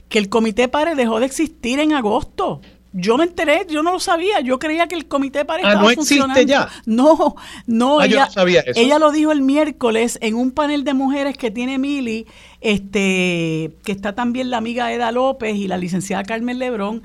[0.09, 2.61] que el Comité Pare dejó de existir en agosto.
[2.97, 5.75] Yo me enteré, yo no lo sabía, yo creía que el comité de pareja ah,
[5.75, 6.69] no existe ya.
[6.85, 7.35] No,
[7.67, 8.29] no, ah, ella,
[8.73, 12.25] ella lo dijo el miércoles en un panel de mujeres que tiene Mili,
[12.61, 17.03] este, que está también la amiga Eda López y la licenciada Carmen Lebrón.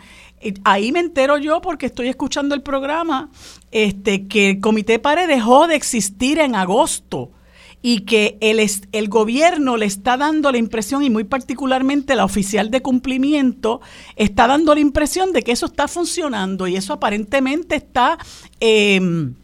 [0.62, 3.28] Ahí me entero yo porque estoy escuchando el programa,
[3.72, 7.32] este, que el comité PARE dejó de existir en agosto
[7.82, 8.60] y que el,
[8.92, 13.80] el gobierno le está dando la impresión, y muy particularmente la oficial de cumplimiento,
[14.16, 18.18] está dando la impresión de que eso está funcionando y eso aparentemente está...
[18.60, 19.34] Em,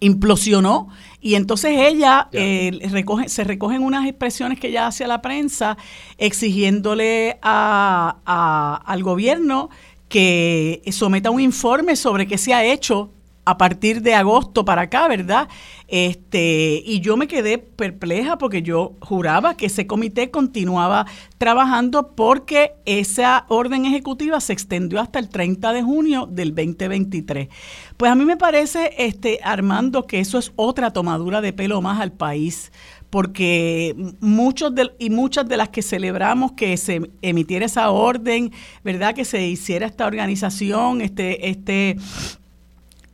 [0.00, 0.88] implosionó.
[1.20, 5.76] Y entonces ella eh, recoge, se recogen unas expresiones que ella hace a la prensa
[6.16, 9.68] exigiéndole a, al gobierno
[10.08, 13.10] que someta un informe sobre qué se ha hecho
[13.50, 15.48] a partir de agosto para acá, ¿verdad?
[15.88, 22.74] Este, y yo me quedé perpleja porque yo juraba que ese comité continuaba trabajando porque
[22.84, 27.48] esa orden ejecutiva se extendió hasta el 30 de junio del 2023.
[27.96, 32.00] Pues a mí me parece, este, Armando, que eso es otra tomadura de pelo más
[32.00, 32.70] al país
[33.10, 38.52] porque muchos de, y muchas de las que celebramos que se emitiera esa orden,
[38.84, 39.14] ¿verdad?
[39.14, 41.96] Que se hiciera esta organización, este, este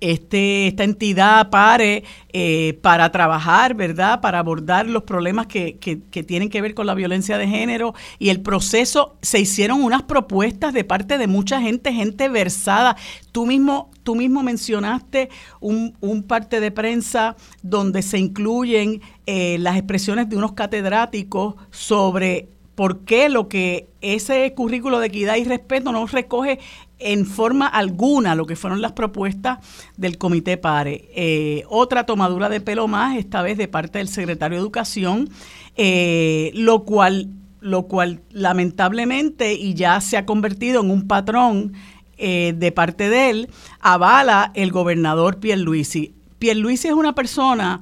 [0.01, 4.21] este, esta entidad pare eh, para trabajar, ¿verdad?
[4.21, 8.29] Para abordar los problemas que, que, tienen que ver con la violencia de género y
[8.29, 12.97] el proceso, se hicieron unas propuestas de parte de mucha gente, gente versada.
[13.33, 15.31] Tú mismo, tú mismo mencionaste
[15.61, 22.49] un, un parte de prensa donde se incluyen eh, las expresiones de unos catedráticos sobre
[22.77, 26.61] por qué lo que ese currículo de equidad y respeto no recoge
[26.99, 29.59] en forma alguna lo que fueron las propuestas
[29.97, 31.09] del Comité PARE.
[31.15, 35.29] Eh, otra tomadura de pelo más, esta vez de parte del secretario de Educación,
[35.77, 37.29] eh, lo cual
[37.61, 41.73] lo cual lamentablemente y ya se ha convertido en un patrón
[42.17, 43.49] eh, de parte de él,
[43.81, 46.15] avala el gobernador Pierluisi.
[46.39, 47.81] Pierluisi es una persona...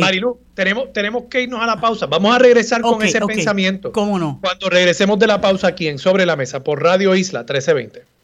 [0.00, 2.06] Marilu, tenemos, tenemos que irnos a la pausa.
[2.06, 3.92] Vamos a regresar con ese pensamiento.
[3.92, 4.40] ¿Cómo no?
[4.42, 8.17] Cuando regresemos de la pausa aquí en Sobre la Mesa por Radio Isla 1320.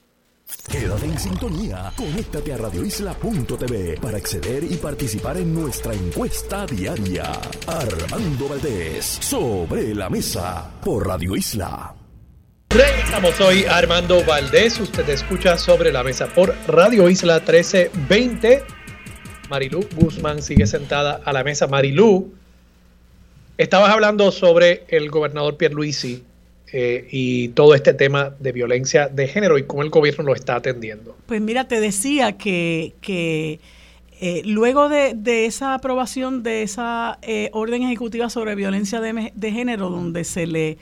[0.70, 1.92] Quédate en sintonía.
[1.96, 7.32] Conéctate a radioisla.tv para acceder y participar en nuestra encuesta diaria.
[7.66, 11.94] Armando Valdés, sobre la mesa, por Radio Isla.
[12.70, 14.80] Estamos hoy Armando Valdés.
[14.80, 18.64] Usted escucha sobre la mesa por Radio Isla 1320.
[19.48, 21.68] Marilú Guzmán sigue sentada a la mesa.
[21.68, 22.34] Marilú,
[23.56, 26.24] estabas hablando sobre el gobernador Pierluisi
[26.76, 30.56] eh, y todo este tema de violencia de género y cómo el gobierno lo está
[30.56, 31.16] atendiendo.
[31.26, 33.60] Pues mira, te decía que, que
[34.20, 39.88] eh, luego de, esa aprobación de esa eh, orden ejecutiva sobre violencia de, de género,
[39.88, 40.76] donde se le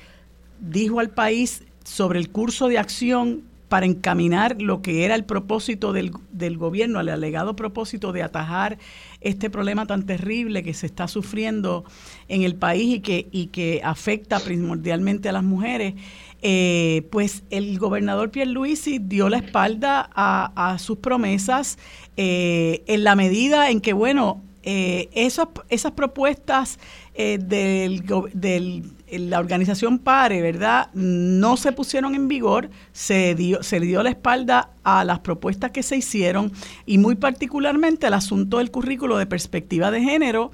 [0.61, 5.95] dijo al país sobre el curso de acción para encaminar lo que era el propósito
[5.95, 8.77] del, del, gobierno, el alegado propósito de atajar
[9.23, 11.87] este problema tan terrible que se está sufriendo
[12.29, 15.95] en el país y que, y que afecta primordialmente a las mujeres,
[16.43, 21.79] eh, pues el gobernador Pierluisi dio la espalda a, sus promesas
[22.19, 26.79] eh, en la medida en que, bueno, eh, esas, esas propuestas
[27.17, 28.05] del,
[28.35, 28.83] del
[29.19, 30.89] la organización PARE, ¿verdad?
[30.95, 35.71] No se pusieron en vigor, se, dio, se le dio la espalda a las propuestas
[35.71, 36.53] que se hicieron
[36.87, 40.51] y muy particularmente al asunto del currículo de perspectiva de género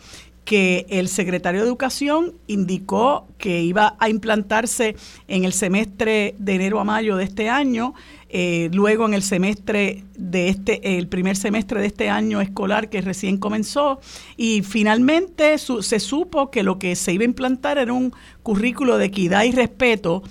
[0.48, 4.96] que el secretario de Educación indicó que iba a implantarse
[5.28, 7.92] en el semestre de enero a mayo de este año
[8.30, 13.00] eh, luego en el semestre de este, el primer semestre de este año escolar que
[13.00, 14.00] recién comenzó,
[14.36, 18.12] y finalmente se supo que lo que se iba a implantar era un
[18.42, 20.22] currículo de equidad y respeto,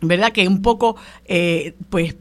[0.00, 0.32] ¿verdad?
[0.32, 2.16] Que un poco, eh, pues,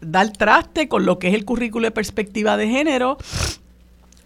[0.00, 3.18] da el traste con lo que es el currículo de perspectiva de género,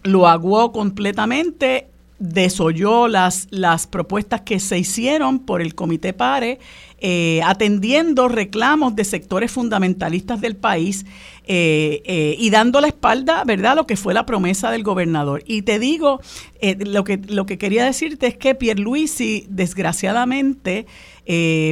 [0.03, 1.90] lo aguó completamente
[2.21, 6.59] desoyó las, las propuestas que se hicieron por el Comité PARE,
[6.99, 11.03] eh, atendiendo reclamos de sectores fundamentalistas del país
[11.47, 15.43] eh, eh, y dando la espalda, ¿verdad?, lo que fue la promesa del gobernador.
[15.47, 16.21] Y te digo,
[16.61, 20.85] lo, que, lo que quería decirte es que Pierluisi, desgraciadamente,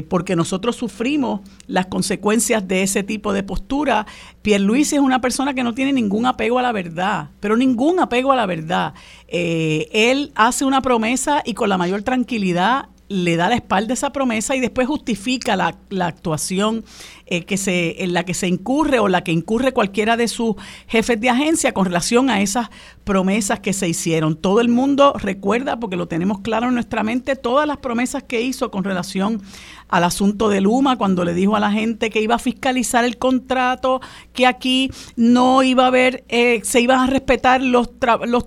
[0.10, 4.06] porque nosotros sufrimos las consecuencias de ese tipo de postura,
[4.42, 8.32] Pierluisi es una persona que no tiene ningún apego a la verdad, pero ningún apego
[8.32, 8.94] a la verdad.
[9.28, 14.12] él hace una promesa y con la mayor tranquilidad le da la espalda a esa
[14.12, 16.86] promesa y después justifica la actuación
[17.30, 20.56] eh, que se, en la que se incurre o la que incurre cualquiera de sus
[20.88, 22.70] jefes de agencia con relación a esas
[23.04, 24.36] promesas que se hicieron.
[24.36, 28.42] Todo el mundo recuerda, porque lo tenemos claro en nuestra mente, todas las promesas que
[28.42, 29.42] hizo con relación
[29.90, 33.18] al asunto de Luma, cuando le dijo a la gente que iba a fiscalizar el
[33.18, 34.02] contrato,
[34.34, 37.90] que aquí no iba a haber, eh, se iban a respetar los,
[38.28, 38.46] los,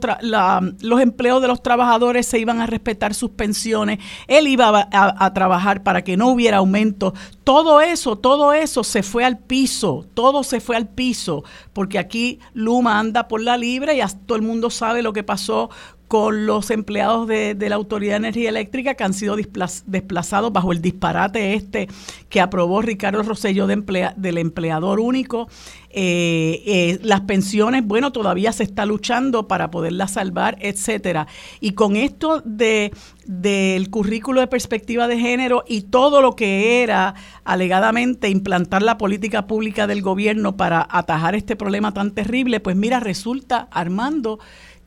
[0.81, 5.35] los empleos de los trabajadores, se iban a respetar sus pensiones, él iba a, a
[5.35, 7.13] trabajar para que no hubiera aumento.
[7.43, 12.39] Todo eso, todo eso se fue al piso, todo se fue al piso, porque aquí
[12.55, 15.69] Luma anda por la libre y todo el mundo sabe lo que pasó
[16.13, 20.83] con los empleados de, la Autoridad de Energía Eléctrica que han sido desplazados bajo el
[20.83, 21.89] disparate este
[22.29, 25.49] que aprobó Ricardo Rosello de del empleador único.
[25.89, 31.29] Eh, eh, las pensiones, bueno, todavía se está luchando para poderlas salvar, etcétera.
[31.61, 32.93] Y con esto de
[33.25, 39.47] del currículo de perspectiva de género y todo lo que era alegadamente implantar la política
[39.47, 44.41] pública del gobierno para atajar este problema tan terrible, pues mira, resulta, Armando,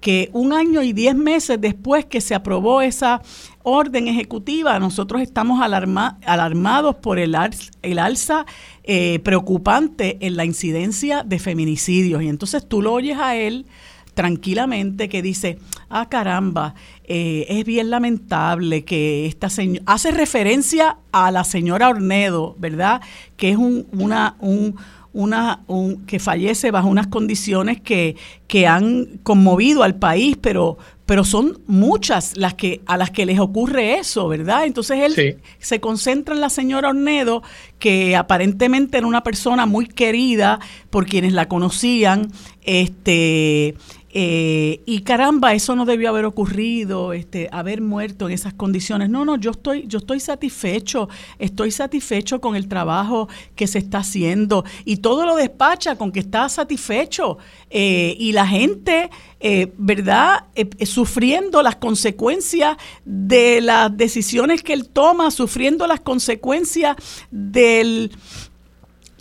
[0.06, 3.24] que un año y diez meses después que se aprobó esa
[3.64, 7.36] orden ejecutiva, nosotros estamos alarmados por el,
[7.82, 8.46] el alza
[8.84, 12.22] eh, preocupante en la incidencia de feminicidios.
[12.22, 13.66] Y entonces tú lo oyes a él
[14.14, 15.58] tranquilamente que dice,
[15.90, 16.76] ah caramba,
[17.06, 23.02] eh, es bien lamentable que esta señora, hace referencia a la señora Ornedo, ¿verdad?
[23.38, 24.76] Que es un, una, un,
[25.16, 31.24] una, un, que fallece bajo unas condiciones que, que han conmovido al país, pero, pero
[31.24, 34.66] son muchas las que a las que les ocurre eso, ¿verdad?
[34.66, 37.44] Entonces él se concentra en la señora Ornedo,
[37.80, 40.60] que aparentemente era una persona muy querida
[40.90, 42.30] por quienes la conocían,
[42.62, 43.76] este
[44.18, 49.10] eh, y caramba, eso no debió haber ocurrido, este, haber muerto en esas condiciones.
[49.10, 53.98] No, no, yo estoy, yo estoy satisfecho, estoy satisfecho con el trabajo que se está
[53.98, 57.40] haciendo y todo lo despacha con que está satisfecho
[57.70, 59.10] eh, y la gente,
[59.42, 60.46] eh, ¿verdad?
[60.86, 66.96] sufriendo las consecuencias de las decisiones que él toma, sufriendo las consecuencias
[67.32, 68.14] del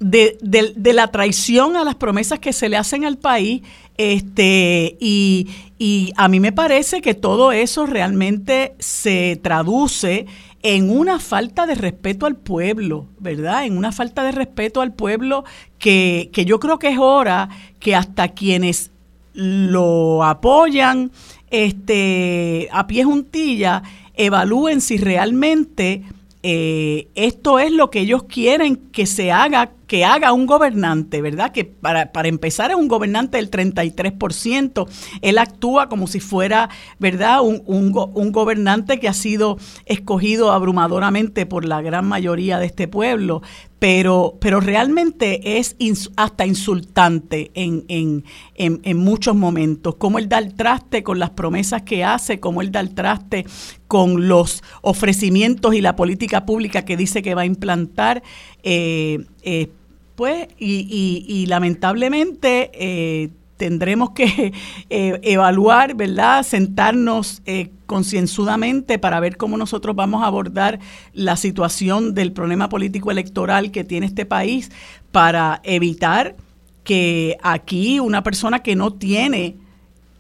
[0.01, 3.63] de, de, la traición a las promesas que se le hacen al país.
[3.97, 10.27] Este, y, y a mí me parece que todo eso realmente se traduce
[10.63, 13.67] en una falta de respeto al pueblo, ¿verdad?
[13.67, 15.45] En una falta de respeto al pueblo
[15.79, 18.91] que, que yo creo que es hora que hasta quienes
[19.35, 21.11] lo apoyan
[21.51, 23.83] este, a pie juntilla
[24.15, 26.03] evalúen si realmente
[26.43, 31.53] eh, esto es lo que ellos quieren que se haga, que haga un gobernante, ¿verdad?
[31.53, 34.89] Que para, para empezar es un gobernante del 33%.
[35.23, 36.69] Él actúa como si fuera,
[36.99, 37.43] ¿verdad?
[37.43, 43.41] Un, un, gobernante que ha sido escogido abrumadoramente por la gran mayoría de este pueblo
[43.79, 45.77] pero, pero realmente es
[46.17, 48.25] hasta insultante en, en,
[48.55, 52.73] en, muchos momentos, cómo él da el traste con las promesas que hace, cómo él
[52.73, 53.45] da el traste
[53.87, 58.23] con los ofrecimientos y la política pública que dice que va a implantar.
[58.63, 59.69] Eh, eh,
[60.17, 64.53] pues, y, y, lamentablemente eh, tendremos que
[64.91, 66.43] eh, evaluar, ¿verdad?
[66.43, 70.79] Sentarnos eh, concienzudamente para ver cómo nosotros vamos a abordar
[71.13, 74.71] la situación del problema político electoral que tiene este país
[75.13, 76.37] para evitar
[76.85, 79.57] que aquí una persona que no tiene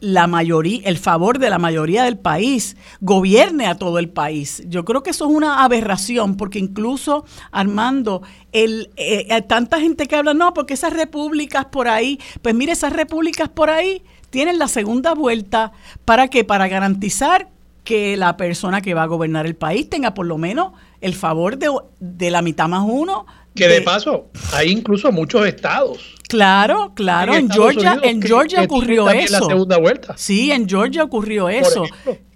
[0.04, 4.62] la mayoría, el favor de la mayoría del país, gobierne a todo el país.
[4.66, 8.20] Yo creo que eso es una aberración, porque incluso, Armando,
[8.52, 12.72] el, eh, eh, tanta gente que habla, no, porque esas repúblicas por ahí, pues mire,
[12.72, 15.72] esas repúblicas por ahí tienen la segunda vuelta,
[16.04, 16.44] ¿para qué?
[16.44, 17.48] Para garantizar
[17.82, 21.56] que la persona que va a gobernar el país tenga por lo menos el favor
[21.56, 23.24] de, de la mitad más uno.
[23.54, 29.40] Que de paso, hay incluso muchos estados Claro, claro, en, Georgia, en Georgia ocurrió eso.
[29.40, 30.14] La segunda vuelta.
[30.16, 31.84] Sí, en Georgia ocurrió eso.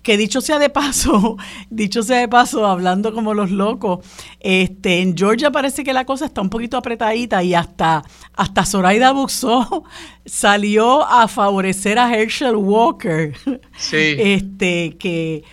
[0.02, 1.36] Que dicho sea de paso,
[1.70, 4.06] dicho sea de paso, hablando como los locos,
[4.40, 8.04] este, en Georgia parece que la cosa está un poquito apretadita y hasta,
[8.34, 9.84] hasta Zoraida Buxó
[10.24, 13.34] salió a favorecer a Herschel Walker.
[13.76, 13.96] Sí.
[14.18, 15.44] Este, que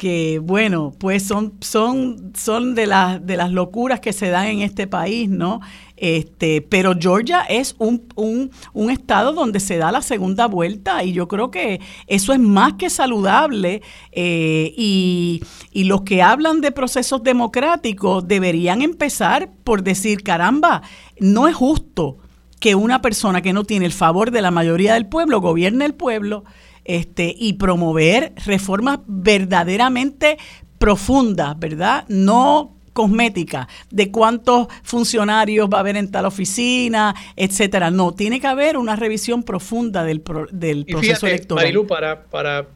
[0.00, 4.62] que bueno, pues son, son, son de, las, de las locuras que se dan en
[4.62, 5.60] este país, ¿no?
[5.98, 11.28] Este, pero Georgia es un, un, estado donde se da la segunda vuelta y yo
[11.28, 13.82] creo que eso es más que saludable
[14.12, 20.80] eh, y, y los que hablan de procesos democráticos deberían empezar por decir, caramba,
[21.18, 22.16] no es justo
[22.58, 25.94] que una persona que no tiene el favor de la mayoría del pueblo gobierne el
[25.94, 26.44] pueblo
[26.90, 30.38] este, y promover reformas verdaderamente
[30.78, 32.04] profundas, ¿verdad?
[32.08, 37.92] No cosmética de cuántos funcionarios va a haber en tal oficina, etcétera.
[37.92, 40.20] No, tiene que haber una revisión profunda del,
[40.50, 41.64] del proceso electoral.
[41.64, 42.66] Marilu, para, para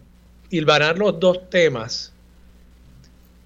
[0.48, 2.12] hilvanar los dos temas,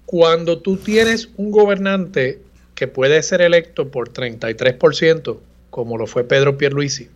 [0.05, 2.43] cuando tú tienes un gobernante
[2.75, 5.39] que puede ser electo por 33%,
[5.71, 7.09] como lo fue Pedro Pierluisi,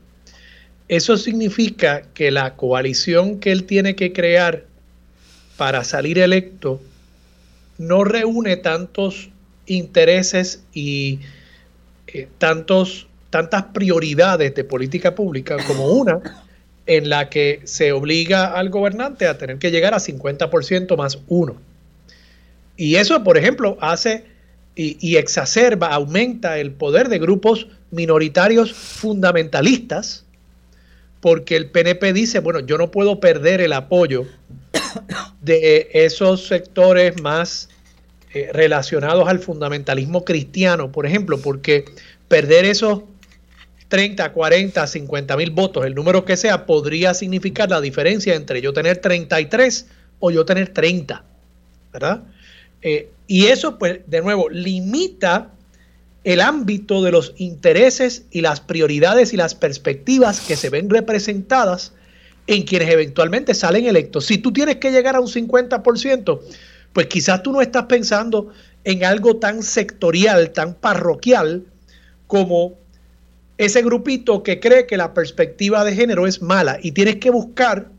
[0.96, 4.66] eso significa que la coalición que él tiene que crear
[5.58, 6.82] para salir electo
[7.78, 9.30] no reúne tantos
[9.66, 11.20] intereses y
[12.08, 16.22] eh, tantos, tantas prioridades de política pública como una
[16.86, 21.56] en la que se obliga al gobernante a tener que llegar a 50% más uno.
[22.76, 24.26] Y eso, por ejemplo, hace
[24.76, 30.26] y, exacerba, aumenta el poder de grupos minoritarios fundamentalistas,
[31.24, 34.26] porque el PNP dice, bueno, yo no puedo perder el apoyo
[35.42, 37.70] de esos sectores más
[38.34, 41.86] eh, relacionados al fundamentalismo cristiano, por ejemplo, porque
[42.28, 43.04] perder esos
[43.88, 48.74] 30, 40, 50 mil votos, el número que sea, podría significar la diferencia entre yo
[48.74, 49.88] tener 33
[50.20, 51.24] o yo tener 30,
[51.94, 52.24] ¿verdad?
[52.82, 55.52] Eh, y eso, pues, de nuevo, limita
[56.24, 61.94] el ámbito de los intereses y las prioridades y las perspectivas que se ven representadas
[62.48, 64.26] en quienes eventualmente salen electos.
[64.26, 66.40] Si tú tienes que llegar a un 50%,
[66.94, 68.50] pues quizás tú no estás pensando
[68.84, 71.66] en algo tan sectorial, tan parroquial,
[72.28, 72.74] como
[73.58, 77.90] ese grupito que cree que la perspectiva de género es mala y tienes que buscar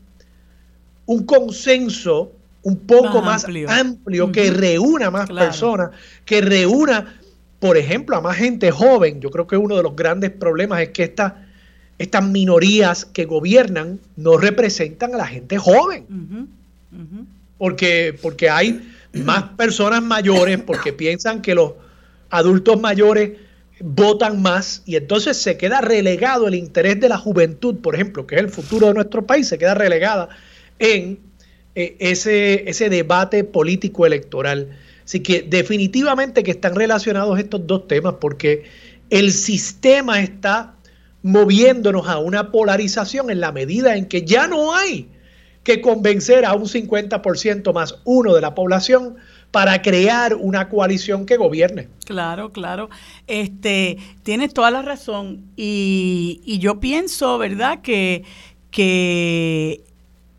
[1.05, 2.31] un consenso
[2.63, 5.91] un poco más, amplio, que reúna más personas,
[6.25, 7.21] que reúna,
[7.65, 9.19] por ejemplo, a más gente joven.
[9.21, 11.01] Yo creo que uno de los grandes problemas es que
[11.97, 16.05] estas minorías que gobiernan no representan a la gente joven.
[17.57, 21.71] Porque, porque hay más personas mayores, porque piensan que los
[22.29, 23.31] adultos mayores
[23.79, 28.35] votan más y entonces se queda relegado el interés de la juventud, por ejemplo, que
[28.35, 30.29] es el futuro de nuestro país, se queda relegada
[30.77, 31.17] en
[31.73, 34.77] eh, ese, ese debate político electoral.
[35.05, 38.63] Así que definitivamente que están relacionados estos dos temas porque
[39.11, 40.73] el sistema está
[41.21, 45.07] moviéndonos a una polarización en la medida en que ya no hay
[45.63, 49.15] que convencer a un 50% más uno de la población
[49.51, 51.87] para crear una coalición que gobierne.
[52.05, 52.89] Claro, claro.
[53.25, 55.45] Este, tienes toda la razón.
[55.55, 58.23] Y, yo pienso, ¿verdad?, que,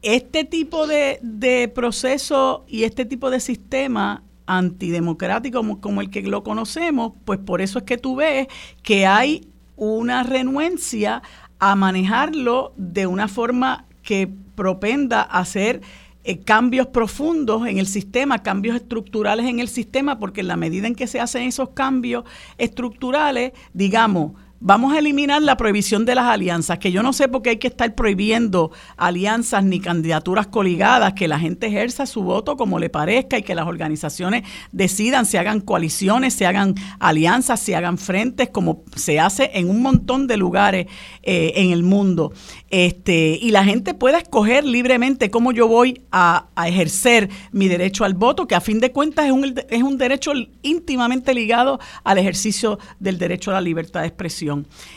[0.03, 6.43] este tipo de proceso y este tipo de sistema antidemocrático como, como, el que lo
[6.43, 8.49] conocemos, pues por eso es que tú ves
[8.83, 11.23] que hay una renuencia
[11.59, 15.83] a manejarlo de una forma que propenda a hacer
[16.25, 20.89] eh, cambios profundos en el sistema, cambios estructurales en el sistema, porque en la medida
[20.89, 22.25] en que se hacen esos cambios
[22.59, 27.43] estructurales, digamos, Vamos a eliminar la prohibición de las alianzas, que yo no sé por
[27.43, 32.57] qué hay que estar prohibiendo alianzas ni candidaturas coligadas, que la gente ejerza su voto
[32.57, 37.77] como le parezca y que las organizaciones decidan, se hagan coaliciones, se hagan alianzas, se
[37.77, 40.87] hagan frentes, como se hace en un montón de lugares
[41.23, 42.33] eh, en el mundo.
[42.71, 48.15] Este, y la gente pueda escoger libremente cómo yo voy a, ejercer mi derecho al
[48.15, 50.33] voto, que a fin de cuentas es un, es un derecho
[50.63, 54.46] íntimamente ligado al ejercicio del derecho a la libertad de expresión.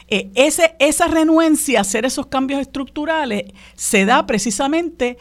[0.08, 3.45] Eh, ese, esa renuencia a hacer esos cambios estructurales
[3.76, 5.18] se da precisamente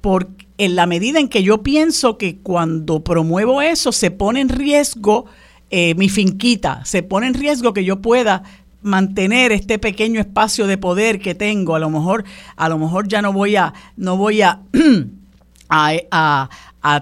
[0.00, 4.48] por, en la medida en que yo pienso que cuando promuevo eso se pone en
[4.48, 5.26] riesgo
[5.70, 8.42] eh, mi finquita, se pone en riesgo que yo pueda
[8.82, 12.24] mantener este pequeño espacio de poder que tengo, a lo mejor,
[12.56, 14.62] a lo mejor ya no voy a, no voy a,
[15.68, 16.50] a,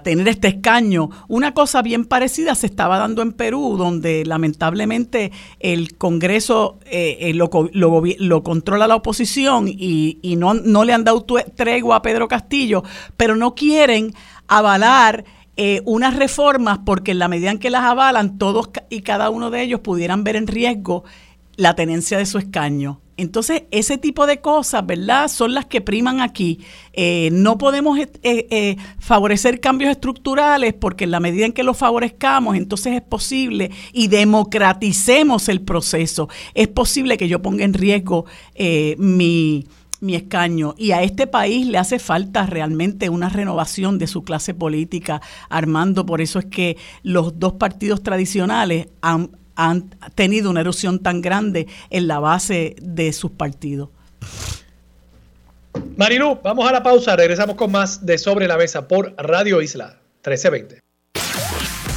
[0.03, 1.11] tener este escaño.
[1.29, 7.35] Una cosa bien parecida se estaba dando en Perú, donde lamentablemente el Congreso eh, eh,
[7.35, 11.25] lo, lo, controla la oposición y, y no, no, le han dado
[11.55, 12.83] tregua a Pedro Castillo,
[13.17, 14.15] pero no quieren
[14.49, 15.25] avalar
[15.57, 19.51] eh, unas reformas porque en la medida en que las avalan, todos y cada uno
[19.51, 21.05] de ellos pudieran ver en riesgo
[21.57, 23.01] la tenencia de su escaño.
[23.19, 25.27] Entonces, ese tipo de cosas, ¿verdad?
[25.27, 26.61] Son las que priman aquí.
[26.93, 31.77] Eh, no podemos eh, eh, favorecer cambios estructurales porque en la medida en que los
[31.77, 36.29] favorezcamos, entonces es posible y democraticemos el proceso.
[36.55, 38.25] Es posible que yo ponga en riesgo
[38.99, 39.67] mi,
[40.01, 40.75] mi escaño.
[40.79, 46.07] Y a este país le hace falta realmente una renovación de su clase política, Armando.
[46.07, 51.67] Por eso es que los dos partidos tradicionales han, han tenido una erosión tan grande
[51.91, 53.91] en la base de sus partidos.
[55.97, 59.99] Marilu, vamos a la pausa, regresamos con más de Sobre la Mesa por Radio Isla
[60.25, 60.81] 1320.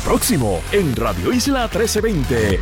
[0.04, 2.60] Próximo en Radio Isla 1320.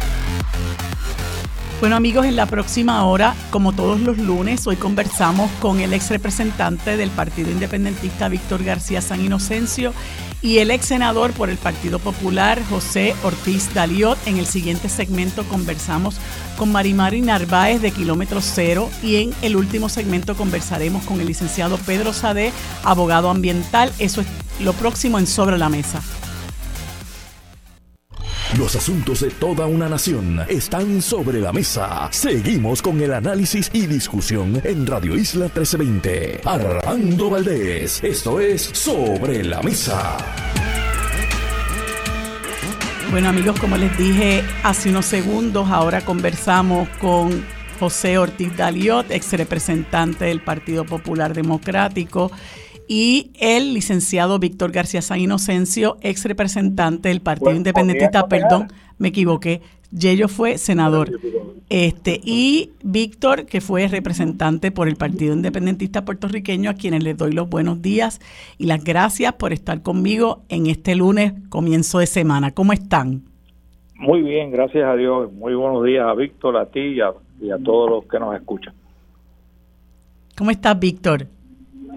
[1.80, 6.10] Bueno amigos, en la próxima hora, como todos los lunes, hoy conversamos con el ex
[6.10, 9.93] representante del Partido Independentista Víctor García San Inocencio
[10.41, 14.17] y el ex senador por el Partido Popular José Ortiz Daliot.
[14.25, 16.17] En el siguiente segmento conversamos
[16.57, 21.77] con Marimari Narváez de Kilómetro Cero y en el último segmento conversaremos con el licenciado
[21.77, 22.51] Pedro Sade,
[22.83, 23.91] abogado ambiental.
[23.99, 24.27] Eso es
[24.59, 26.01] lo próximo en Sobre la Mesa.
[28.58, 32.10] Los asuntos de toda una nación están sobre la mesa.
[32.12, 36.41] Seguimos con el análisis y discusión en Radio Isla 1320.
[36.45, 40.18] Armando Valdés, esto es Sobre la Mesa.
[43.12, 47.45] Bueno amigos, como les dije hace unos segundos, ahora conversamos con
[47.80, 52.32] José Ortiz Daliot, ex representante del Partido Popular Democrático,
[52.91, 58.67] y el licenciado Víctor García San Inocencio, ex representante del Partido Independentista, perdón,
[58.97, 59.61] me equivoqué,
[59.91, 61.11] Yello fue senador.
[61.69, 67.31] Este, y Víctor, que fue representante por el Partido Independentista puertorriqueño, a quienes les doy
[67.31, 68.19] los buenos días
[68.57, 72.51] y las gracias por estar conmigo en este lunes, comienzo de semana.
[72.55, 73.21] ¿Cómo están?
[73.97, 75.31] Muy bien, gracias a Dios.
[75.33, 77.13] Muy buenos días a Víctor, a ti y a,
[77.63, 78.73] todos los que nos escuchan.
[80.35, 81.27] ¿Cómo estás, Víctor?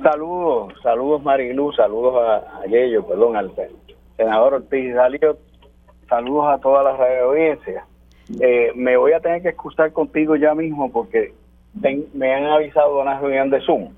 [0.03, 3.53] Saludos, saludos Marilu, saludos a, a Yello, perdón, al
[4.17, 5.37] senador Ortiz Dalio
[6.09, 7.87] saludos a toda la audiencia.
[8.41, 11.33] Eh, me voy a tener que excusar contigo ya mismo porque
[12.13, 13.89] me han avisado de una reunión de Zoom.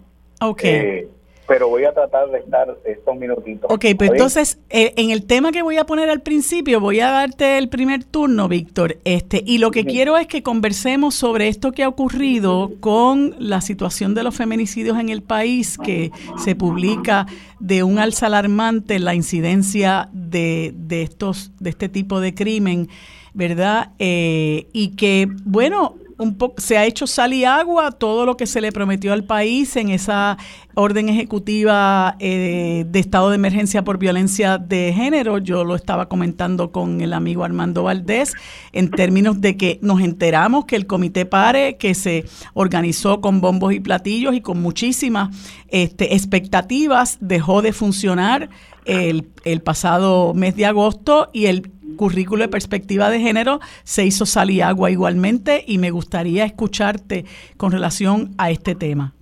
[0.40, 0.64] Ok.
[0.64, 1.08] Eh,
[1.46, 3.70] pero voy a tratar de estar estos minutitos.
[3.70, 7.10] Ok, pues entonces, eh, en el tema que voy a poner al principio, voy a
[7.10, 8.98] darte el primer turno, Víctor.
[9.04, 13.60] Este, y lo que quiero es que conversemos sobre esto que ha ocurrido con la
[13.60, 16.10] situación de los feminicidios en el país, que
[16.42, 17.26] se publica
[17.60, 22.88] de un alza alarmante la incidencia de, de, estos, de este tipo de crimen,
[23.34, 23.90] ¿verdad?
[23.98, 28.60] Eh, y que, bueno, un se ha hecho sal y agua todo lo que se
[28.60, 30.38] le prometió al país en esa
[30.74, 35.38] orden ejecutiva eh, de estado de emergencia por violencia de género.
[35.38, 38.34] Yo lo estaba comentando con el amigo Armando Valdés
[38.72, 43.72] en términos de que nos enteramos que el comité PARE, que se organizó con bombos
[43.72, 45.36] y platillos y con muchísimas
[45.68, 48.50] este, expectativas, dejó de funcionar
[48.84, 54.26] el, el pasado mes de agosto y el currículo de perspectiva de género se hizo
[54.26, 57.24] sal y agua igualmente y me gustaría escucharte
[57.56, 59.12] con relación a este tema.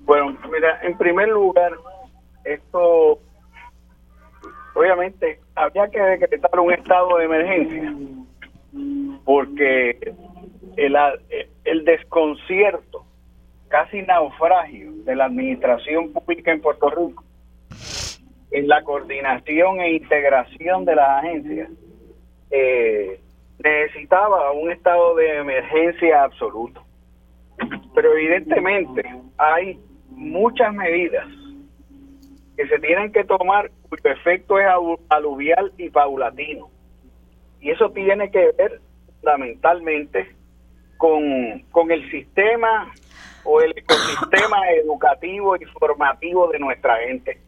[0.00, 1.72] Bueno, mira, en primer lugar,
[2.44, 3.20] esto
[4.74, 7.94] obviamente había que decretar un estado de emergencia
[9.24, 10.14] porque
[10.76, 10.96] el,
[11.64, 13.04] el desconcierto,
[13.68, 17.24] casi naufragio de la administración pública en Puerto Rico
[18.50, 21.70] en la coordinación e integración de las agencias,
[22.50, 23.20] eh,
[23.62, 26.82] necesitaba un estado de emergencia absoluto.
[27.94, 29.02] Pero evidentemente
[29.36, 29.78] hay
[30.08, 31.26] muchas medidas
[32.56, 34.66] que se tienen que tomar cuyo efecto es
[35.08, 36.70] aluvial y paulatino.
[37.60, 38.80] Y eso tiene que ver
[39.16, 40.34] fundamentalmente
[40.96, 42.92] con, con el sistema
[43.44, 47.38] o el ecosistema educativo y formativo de nuestra gente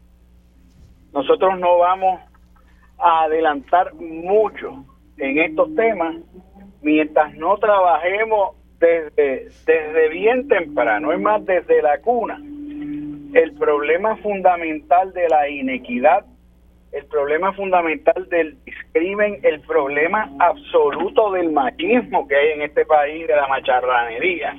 [1.13, 2.19] nosotros no vamos
[2.97, 4.83] a adelantar mucho
[5.17, 6.15] en estos temas
[6.81, 12.37] mientras no trabajemos desde, desde bien temprano, es más, desde la cuna.
[13.33, 16.25] El problema fundamental de la inequidad,
[16.91, 23.25] el problema fundamental del discrimen, el problema absoluto del machismo que hay en este país,
[23.27, 24.55] de la macharranería,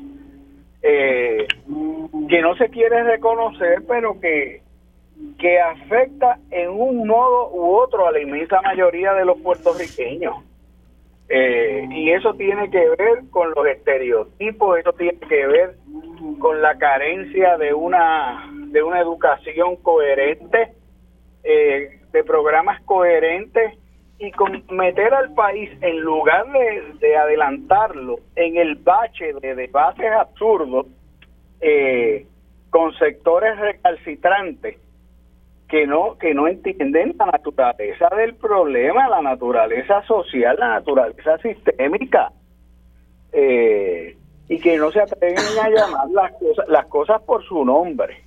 [0.82, 1.46] eh,
[2.28, 4.63] que no se quiere reconocer, pero que
[5.38, 10.34] que afecta en un modo u otro a la inmensa mayoría de los puertorriqueños.
[11.28, 15.76] Eh, y eso tiene que ver con los estereotipos, eso tiene que ver
[16.38, 20.72] con la carencia de una de una educación coherente,
[21.44, 23.78] eh, de programas coherentes
[24.18, 30.10] y con meter al país en lugar de, de adelantarlo en el bache de debates
[30.12, 30.86] absurdos
[31.60, 32.26] eh,
[32.70, 34.78] con sectores recalcitrantes
[35.74, 42.30] que no que no entienden la naturaleza del problema, la naturaleza social, la naturaleza sistémica,
[43.32, 44.16] eh,
[44.48, 48.22] y que no se atreven a llamar las cosas las cosas por su nombre.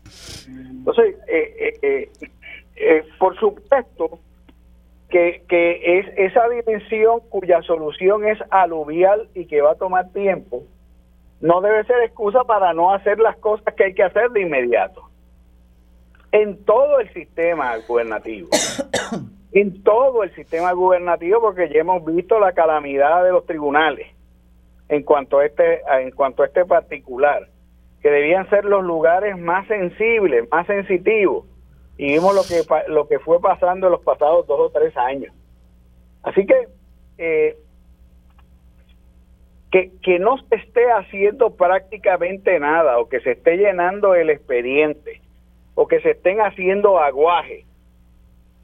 [0.45, 2.09] Entonces, eh,
[2.75, 4.19] eh, por supuesto
[5.09, 10.63] que, que es esa dimensión cuya solución es aluvial y que va a tomar tiempo,
[11.39, 15.06] no debe ser excusa para no hacer las cosas que hay que hacer de inmediato
[16.31, 18.49] en todo el sistema gubernativo.
[19.53, 24.07] en todo el sistema gubernativo porque ya hemos visto la calamidad de los tribunales
[24.89, 27.47] en cuanto a este en cuanto a este particular
[28.01, 31.45] que debían ser los lugares más sensibles más sensitivos
[31.97, 35.33] y vimos lo que lo que fue pasando en los pasados dos o tres años
[36.23, 36.67] así que
[37.17, 37.57] eh,
[39.71, 45.21] que, que no se esté haciendo prácticamente nada o que se esté llenando el expediente
[45.79, 47.63] o que se estén haciendo aguaje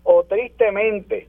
[0.01, 1.28] o tristemente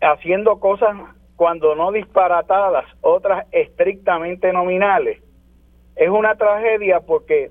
[0.00, 0.96] haciendo cosas
[1.36, 5.22] cuando no disparatadas, otras estrictamente nominales.
[5.94, 7.50] Es una tragedia porque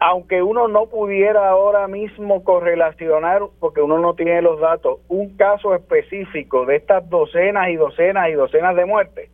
[0.00, 5.72] aunque uno no pudiera ahora mismo correlacionar, porque uno no tiene los datos, un caso
[5.72, 9.30] específico de estas docenas y docenas y docenas de muertes,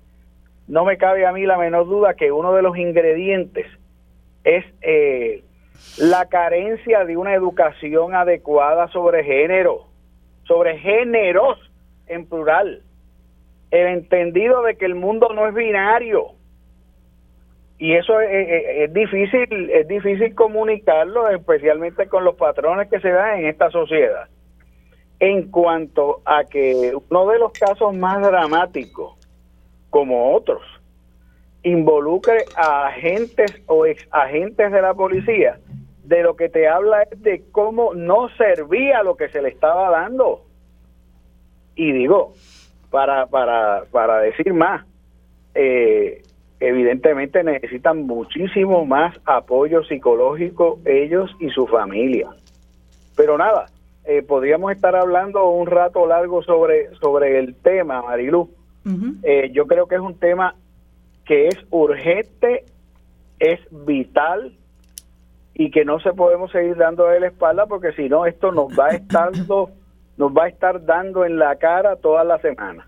[0.68, 3.66] no me cabe a mí la menor duda que uno de los ingredientes
[4.44, 5.42] es eh,
[5.98, 9.86] la carencia de una educación adecuada sobre género,
[10.44, 11.58] sobre géneros
[12.06, 12.82] en plural,
[13.70, 16.34] el entendido de que el mundo no es binario,
[17.82, 23.46] y eso es, difícil es difícil comunicarlo especialmente con los patrones que se dan en
[23.46, 24.28] esta sociedad.
[25.18, 29.18] En cuanto a que uno de los casos más dramáticos
[29.90, 30.62] como otros
[31.62, 35.58] involucre a agentes o ex agentes de la policía
[36.04, 39.90] de lo que te habla es de cómo no servía lo que se le estaba
[39.90, 40.44] dando
[41.76, 42.32] y digo
[42.90, 44.84] para para para decir más
[45.54, 46.22] eh,
[46.62, 52.30] evidentemente necesitan muchísimo más apoyo psicológico ellos y su familia.
[53.16, 53.66] Pero nada,
[54.04, 58.48] eh, podríamos estar hablando un rato largo sobre, sobre el tema, Marilu.
[59.22, 60.56] Eh, yo creo que es un tema
[61.24, 62.64] que es urgente,
[63.38, 64.56] es vital
[65.54, 68.68] y que no se podemos seguir dando de la espalda porque si no esto nos
[68.78, 69.30] va a estar
[70.16, 72.86] nos va a estar dando en la cara toda la semana.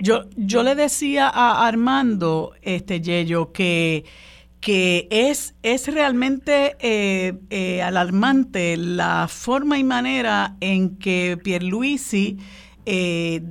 [0.00, 4.04] Yo, yo le decía a Armando, este Yello, que,
[4.60, 12.38] que es, es realmente eh, eh, alarmante la forma y manera en que Pierluisi
[12.86, 13.42] eh,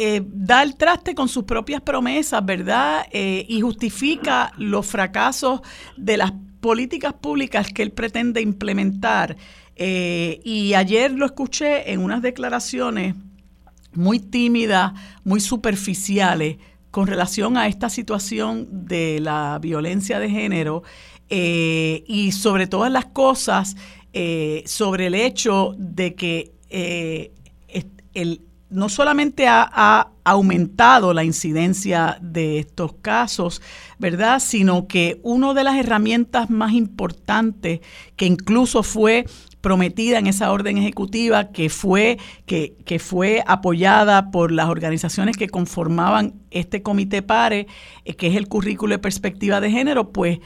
[0.00, 3.06] eh, da el traste con sus propias promesas, ¿verdad?
[3.12, 5.60] y justifica los fracasos
[5.96, 9.36] de las políticas públicas que él pretende implementar.
[9.76, 13.14] y ayer lo escuché en unas declaraciones
[13.92, 14.92] muy tímidas,
[15.24, 16.56] muy superficiales
[16.90, 20.82] con relación a esta situación de la violencia de género
[21.28, 23.76] eh, y sobre todas las cosas
[24.12, 27.32] eh, sobre el hecho de que eh,
[28.14, 28.40] el,
[28.70, 33.60] no solamente ha, aumentado la incidencia de estos casos,
[33.98, 34.38] ¿verdad?
[34.38, 37.80] Sino que una de las herramientas más importantes
[38.14, 39.24] que incluso fue
[39.60, 45.48] prometida en esa orden ejecutiva que fue, que, que fue apoyada por las organizaciones que
[45.48, 47.66] conformaban este comité PARE,
[48.04, 50.38] eh, que es el currículo de perspectiva de género, pues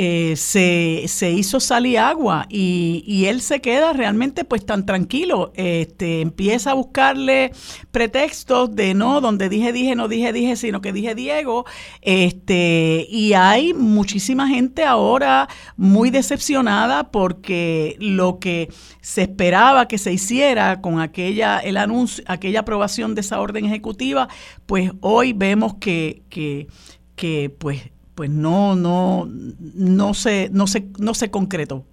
[0.00, 5.50] eh, se, se, hizo salir agua y, y, él se queda realmente pues tan tranquilo,
[5.56, 7.50] este, empieza a buscarle
[7.90, 11.64] pretextos de no, donde dije, dije, no dije, dije, sino que dije Diego,
[12.00, 18.68] este, y hay muchísima gente ahora muy decepcionada porque lo que
[19.00, 24.28] se esperaba que se hiciera con aquella, el anuncio, aquella aprobación de esa orden ejecutiva,
[24.66, 26.68] pues hoy vemos que, que,
[27.16, 31.84] que pues pues no, no, no se, no se, no se concretó.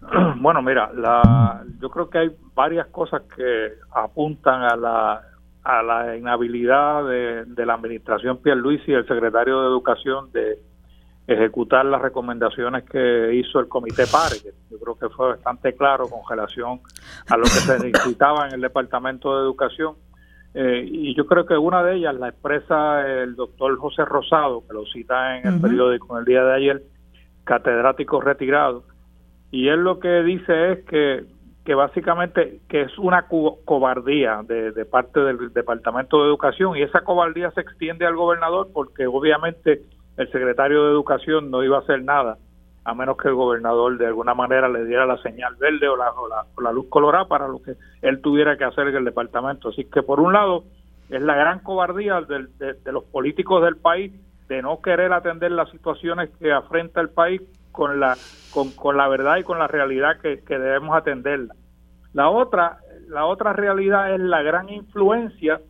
[0.40, 5.20] Bueno, mira, la, yo creo que hay varias cosas que apuntan a la,
[5.62, 10.58] a la inhabilidad de, de la administración Pierluisi y el secretario de Educación de
[11.26, 16.08] ejecutar las recomendaciones que hizo el Comité PARE, que yo creo que fue bastante claro
[16.08, 16.80] con relación
[17.28, 19.96] a lo que se necesitaba en el Departamento de Educación
[20.54, 24.72] eh, y yo creo que una de ellas la expresa el doctor José Rosado, que
[24.72, 26.82] lo cita en el periódico en el día de ayer,
[27.44, 28.84] catedrático retirado,
[29.50, 31.24] y él lo que dice es que,
[31.64, 37.02] que básicamente que es una cobardía de, de parte del Departamento de Educación y esa
[37.02, 39.82] cobardía se extiende al gobernador porque obviamente
[40.16, 42.38] el secretario de Educación no iba a hacer nada
[42.88, 46.10] a menos que el gobernador de alguna manera le diera la señal verde o la,
[46.58, 49.68] la, luz colorada para lo que él tuviera que hacer en el departamento.
[49.68, 50.64] Así que por un lado
[51.10, 54.14] es la gran cobardía de, de, los políticos del país
[54.48, 58.16] de no querer atender las situaciones que afrenta el país con la
[58.54, 61.54] con, con la verdad y con la realidad que, que, debemos atenderla.
[62.14, 62.78] La otra
[63.08, 65.60] la otra realidad es la gran influencia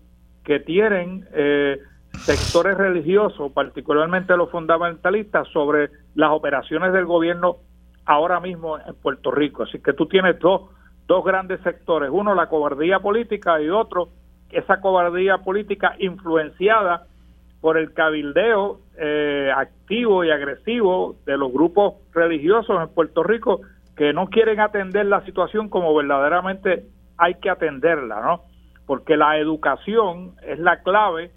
[0.44, 1.80] que tienen eh,
[2.24, 7.56] sectores religiosos, particularmente los fundamentalistas, sobre las operaciones del gobierno
[8.04, 9.64] ahora mismo en Puerto Rico.
[9.64, 10.70] Así que tú tienes dos,
[11.06, 14.08] dos grandes sectores, uno la cobardía política y otro
[14.50, 17.06] esa cobardía política influenciada
[17.60, 23.60] por el cabildeo eh, activo y agresivo de los grupos religiosos en Puerto Rico
[23.96, 28.42] que no quieren atender la situación como verdaderamente hay que atenderla, ¿no?
[28.86, 31.32] Porque la educación es la clave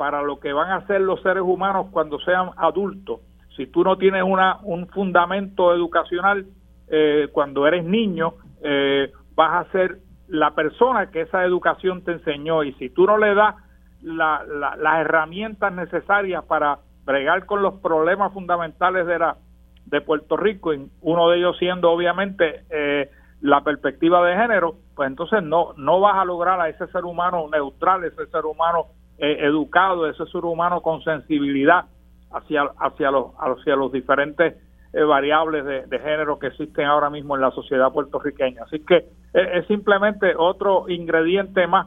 [0.00, 3.20] para lo que van a ser los seres humanos cuando sean adultos.
[3.54, 6.46] Si tú no tienes una, un fundamento educacional
[6.88, 8.32] eh, cuando eres niño,
[8.62, 9.98] eh, vas a ser
[10.28, 13.56] la persona que esa educación te enseñó y si tú no le das
[14.00, 14.42] la,
[14.78, 19.36] las herramientas necesarias para bregar con los problemas fundamentales de la
[19.84, 20.72] de Puerto Rico,
[21.02, 23.10] uno de ellos siendo obviamente eh,
[23.42, 27.46] la perspectiva de género, pues entonces no no vas a lograr a ese ser humano
[27.52, 28.86] neutral, ese ser humano
[29.20, 31.84] eh, educado, ese ser humano con sensibilidad
[32.32, 34.54] hacia hacia los hacia los diferentes
[34.92, 38.62] eh, variables de, género que existen ahora mismo en la sociedad puertorriqueña.
[38.64, 41.86] Así que es simplemente otro ingrediente más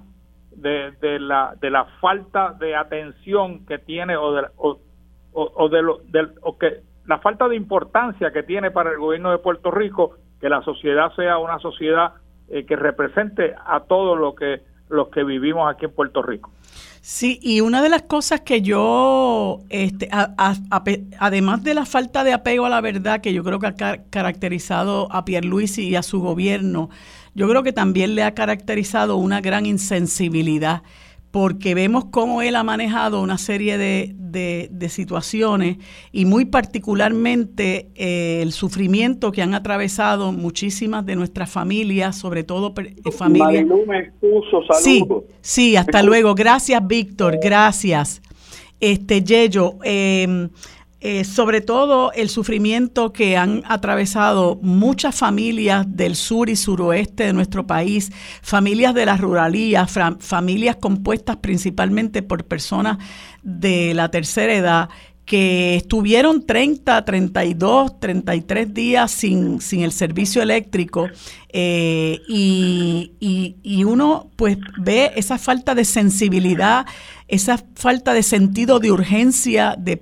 [0.55, 4.79] de, de, la de la falta de atención que tiene o de o,
[5.34, 9.31] o, de lo del o que la falta de importancia que tiene para el gobierno
[9.31, 12.13] de Puerto Rico que la sociedad sea una sociedad
[12.49, 16.51] eh, que represente a todos lo que los que vivimos aquí en Puerto Rico.
[17.06, 20.08] Sí, y una de las cosas que yo, este,
[21.20, 25.12] además de la falta de apego a la verdad que yo creo que ha caracterizado
[25.12, 26.89] a Pierluisi y a su gobierno,
[27.36, 30.82] yo creo que también le ha caracterizado una gran insensibilidad
[31.34, 35.77] porque vemos cómo él ha manejado una serie de, situaciones
[36.11, 42.71] y muy particularmente eh, el sufrimiento que han atravesado muchísimas de nuestras familias, sobre todo
[42.77, 43.65] eh, familias.
[44.79, 45.03] sí,
[45.41, 46.36] sí, hasta luego.
[46.36, 47.39] Gracias, Víctor.
[47.41, 48.21] Gracias.
[48.79, 50.49] Este Yello, eh,
[51.06, 57.34] eh, sobre todo el sufrimiento que han atravesado muchas familias del sur y suroeste de
[57.34, 58.10] nuestro país,
[58.41, 62.99] familias de la ruralía, familias compuestas principalmente por personas
[63.41, 64.89] de la tercera edad
[65.26, 71.10] que estuvieron 30, 32, 33 días sin, sin el servicio eléctrico
[71.49, 73.12] eh, y,
[73.62, 76.86] y, uno pues ve esa falta de sensibilidad,
[77.28, 79.97] esa falta de sentido de urgencia de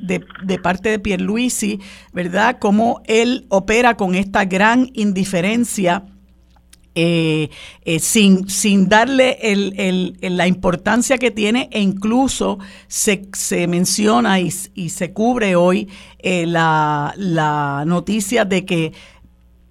[0.00, 1.80] de, parte de Pierluisi,
[2.12, 2.58] ¿verdad?
[2.58, 6.04] Cómo él opera con esta gran indiferencia.
[7.00, 7.50] Eh,
[7.84, 9.38] eh, sin, sin darle
[10.20, 12.58] la importancia que tiene e incluso
[12.88, 13.20] se,
[13.68, 15.88] menciona y, se cubre hoy
[16.18, 18.92] eh, la, la noticia de que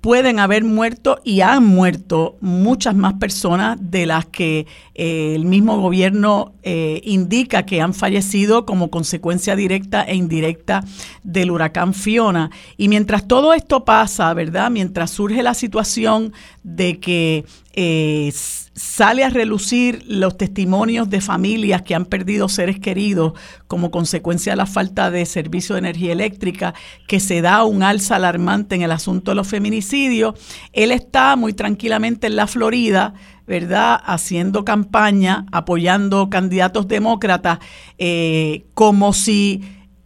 [0.01, 5.79] pueden haber muerto y han muerto muchas más personas de las que eh, el mismo
[5.81, 10.83] gobierno eh, indica que han fallecido como consecuencia directa e indirecta
[11.23, 12.51] del huracán Fiona.
[12.77, 14.69] Y mientras todo esto pasa, ¿verdad?
[14.71, 16.33] Mientras surge la situación
[16.67, 17.45] de que
[17.75, 23.33] eh, sale a relucir los testimonios de familias que han perdido seres queridos
[23.67, 26.73] como consecuencia de la falta de servicio de energía eléctrica,
[27.07, 30.35] que se da un alza alarmante en el asunto de los feminicidios.
[30.73, 33.13] Él está muy tranquilamente en la Florida,
[33.47, 34.01] ¿verdad?
[34.03, 37.59] Haciendo campaña, apoyando candidatos demócratas,
[37.97, 39.61] eh, como si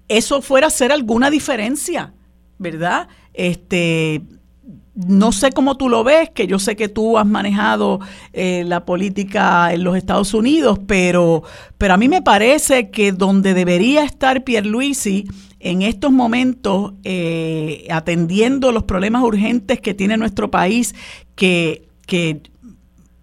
[0.09, 2.13] eso fuera a hacer alguna diferencia,
[2.59, 3.07] ¿verdad?
[3.33, 4.21] Este,
[4.93, 7.99] no sé cómo tú lo ves, que yo sé que tú has manejado
[8.33, 11.43] eh, la política en los Estados Unidos, pero,
[11.77, 15.27] pero a mí me parece que donde debería estar Pierluisi
[15.59, 20.95] en estos momentos, eh, atendiendo los problemas urgentes que tiene nuestro país,
[21.35, 22.41] que, que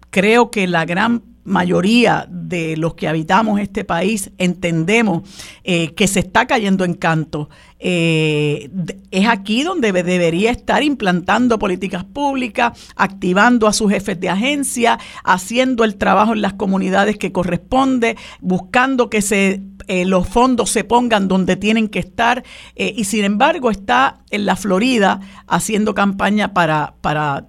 [0.09, 5.23] creo que la gran mayoría de los que habitamos este país entendemos
[5.63, 7.49] eh, que se está cayendo en canto.
[7.79, 8.69] Eh,
[9.11, 15.83] es aquí donde debería estar implantando políticas públicas, activando a sus jefes de agencia, haciendo
[15.83, 21.27] el trabajo en las comunidades que corresponde, buscando que se eh, los fondos se pongan
[21.27, 22.43] donde tienen que estar
[22.75, 27.47] y sin embargo está en la Florida haciendo campaña para, para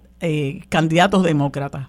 [0.71, 1.89] candidatos demócratas.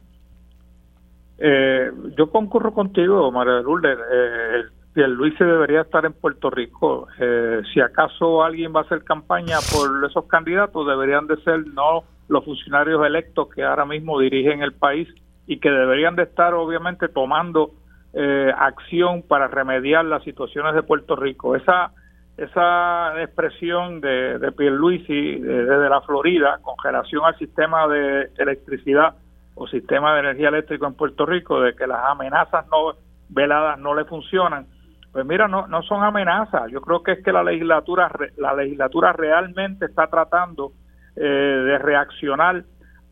[1.43, 3.97] Eh, yo concurro contigo, María Lourdes.
[4.11, 7.07] Eh, Luis se debería estar en Puerto Rico.
[7.19, 12.03] Eh, si acaso alguien va a hacer campaña por esos candidatos, deberían de ser no
[12.27, 15.07] los funcionarios electos que ahora mismo dirigen el país
[15.47, 17.71] y que deberían de estar obviamente tomando
[18.13, 21.55] eh, acción para remediar las situaciones de Puerto Rico.
[21.55, 21.91] Esa
[22.37, 29.15] esa expresión de, de Pierluisi desde la Florida con relación al sistema de electricidad
[29.55, 32.93] o sistema de energía eléctrica en Puerto Rico de que las amenazas no
[33.29, 34.67] veladas no le funcionan,
[35.11, 36.71] pues mira, no, no son amenazas.
[36.71, 40.71] Yo creo que es que la legislatura la legislatura realmente está tratando
[41.15, 42.63] eh, de reaccionar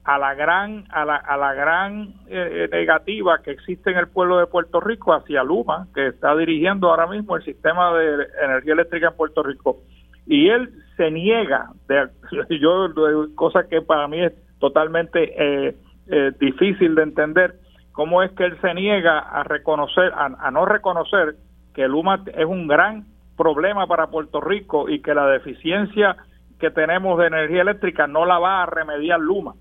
[0.06, 4.38] a la gran a la, a la gran eh, negativa que existe en el pueblo
[4.38, 9.10] de Puerto Rico hacia Luma, que está dirigiendo ahora mismo el sistema de energía eléctrica
[9.10, 9.78] en Puerto Rico.
[10.26, 12.08] Y él se niega, de,
[12.62, 12.88] yo
[13.36, 15.76] cosa que para mí es totalmente eh,
[16.10, 17.56] eh, difícil de entender
[17.92, 21.36] cómo es que él se niega a reconocer, a, no reconocer
[21.74, 23.06] que Luma es un gran
[23.38, 26.18] problema para Puerto Rico y que la deficiencia
[26.60, 29.54] que tenemos de energía eléctrica no la va a remediar Luma.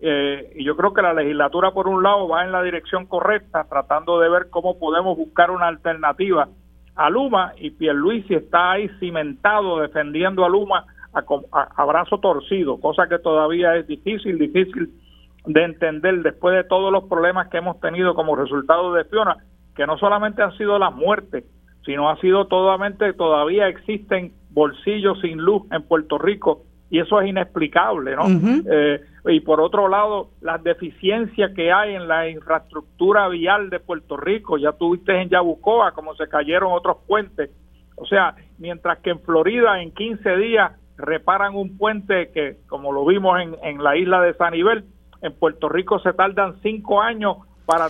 [0.00, 3.64] Eh, y yo creo que la legislatura, por un lado, va en la dirección correcta,
[3.68, 6.48] tratando de ver cómo podemos buscar una alternativa
[6.96, 13.18] a Luma, y Pierluisi está ahí cimentado defendiendo a Luma a, brazo torcido, cosa que
[13.18, 14.90] todavía es difícil, difícil
[15.46, 19.36] de entender después de todos los problemas que hemos tenido como resultado de Fiona,
[19.76, 21.44] que no solamente han sido las muertes,
[21.84, 27.28] sino ha sido totalmente, todavía existen bolsillos sin luz en Puerto Rico y eso es
[27.28, 28.24] inexplicable, ¿no?
[28.70, 34.16] Eh, y por otro lado, las deficiencias que hay en la infraestructura vial de Puerto
[34.16, 37.50] Rico, ya tuviste en Yabucoa como se cayeron otros puentes,
[37.96, 43.04] o sea, mientras que en Florida en 15 días reparan un puente que, como lo
[43.04, 44.84] vimos en, en la isla de San Nivel,
[45.24, 47.88] en Puerto Rico se tardan cinco años para,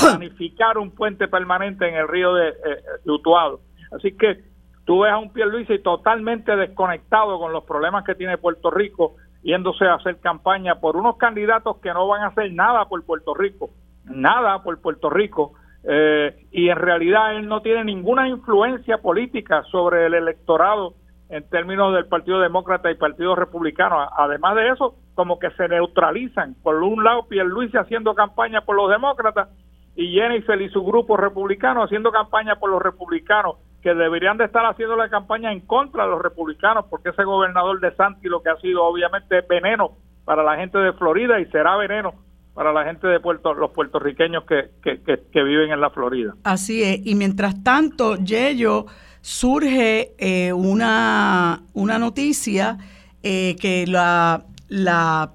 [0.00, 3.60] planificar un puente permanente en el río de, eh, Utuado.
[3.92, 4.42] Así que
[4.84, 9.84] tú ves a un Pierluisi totalmente desconectado con los problemas que tiene Puerto Rico, yéndose
[9.84, 13.70] a hacer campaña por unos candidatos que no van a hacer nada por Puerto Rico,
[14.04, 15.52] nada por Puerto Rico,
[15.84, 20.94] eh, y en realidad él no tiene ninguna influencia política sobre el electorado
[21.28, 24.08] en términos del Partido Demócrata y Partido Republicano.
[24.16, 26.54] Además de eso, como que se neutralizan.
[26.62, 29.48] Por un lado, Pierluisi haciendo campaña por los demócratas
[29.96, 34.64] y Jennifer y su grupo republicano haciendo campaña por los republicanos, que deberían de estar
[34.64, 38.50] haciendo la campaña en contra de los republicanos, porque ese gobernador de Santi lo que
[38.50, 42.14] ha sido obviamente veneno para la gente de Florida y será veneno
[42.54, 46.34] para la gente de Puerto, los puertorriqueños que, que, que, viven en la Florida.
[46.44, 48.86] Así es, y mientras tanto, Yello
[49.20, 52.78] surge eh, una, una, noticia
[53.24, 55.34] eh, que la, la,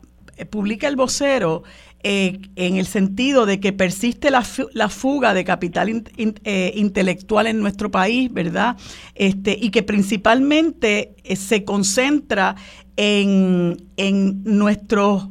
[0.49, 1.63] publica el vocero
[2.05, 6.03] eh, en el sentido de que persiste la, la fuga de capital
[6.75, 8.77] intelectual en nuestro país, ¿verdad?
[9.15, 12.55] Este, y que principalmente se concentra
[12.97, 15.29] en, en nuestros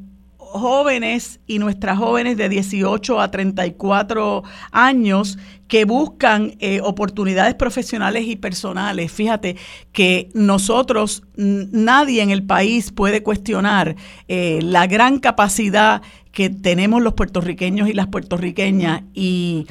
[0.53, 5.39] jóvenes y nuestras jóvenes de 18 a 34 años
[5.69, 9.11] que buscan eh, oportunidades profesionales y personales.
[9.11, 9.57] Fíjate
[9.93, 13.97] que nosotros, nadie en el país puede cuestionar
[14.29, 19.67] eh, la gran capacidad que tenemos los puertorriqueños y las puertorriqueñas y,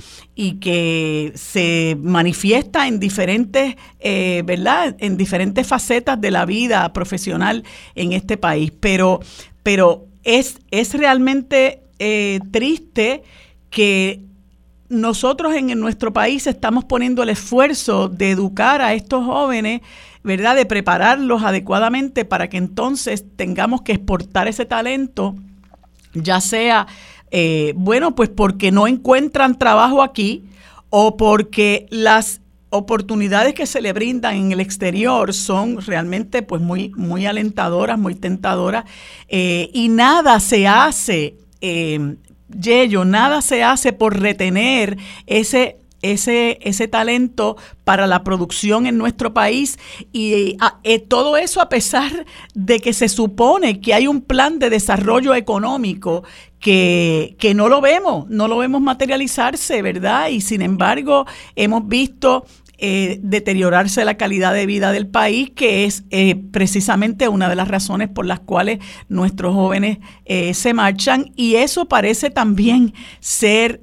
[0.60, 4.96] que se manifiesta en diferentes, eh, ¿verdad?
[5.00, 7.64] En diferentes facetas de la vida profesional
[7.94, 8.72] en este país.
[8.80, 9.20] Pero,
[9.62, 13.24] pero es, es realmente eh, triste
[13.70, 14.22] que
[14.90, 19.82] nosotros en, nuestro país estamos poniendo el esfuerzo de educar a estos jóvenes,
[20.22, 20.56] ¿verdad?
[20.56, 25.36] De prepararlos adecuadamente para que entonces tengamos que exportar ese talento,
[26.14, 26.88] ya sea,
[27.32, 30.44] eh, bueno, pues porque no encuentran trabajo aquí
[30.90, 32.41] o porque las
[32.72, 38.16] oportunidades que se le brindan en el exterior son realmente pues muy, muy alentadoras, muy
[38.16, 38.86] tentadoras
[39.28, 42.16] eh, y nada se hace, eh,
[42.50, 44.98] Yello, nada se hace por retener
[45.28, 49.78] ese ese, ese talento para la producción en nuestro país.
[50.12, 54.70] Y eh, todo eso a pesar de que se supone que hay un plan de
[54.70, 56.24] desarrollo económico
[56.62, 60.30] que, que no lo vemos, no lo vemos materializarse, ¿verdad?
[60.30, 62.46] Y sin embargo hemos visto
[62.84, 67.68] eh, deteriorarse la calidad de vida del país, que es eh, precisamente una de las
[67.68, 71.32] razones por las cuales nuestros jóvenes eh, se marchan.
[71.36, 73.82] Y eso parece también ser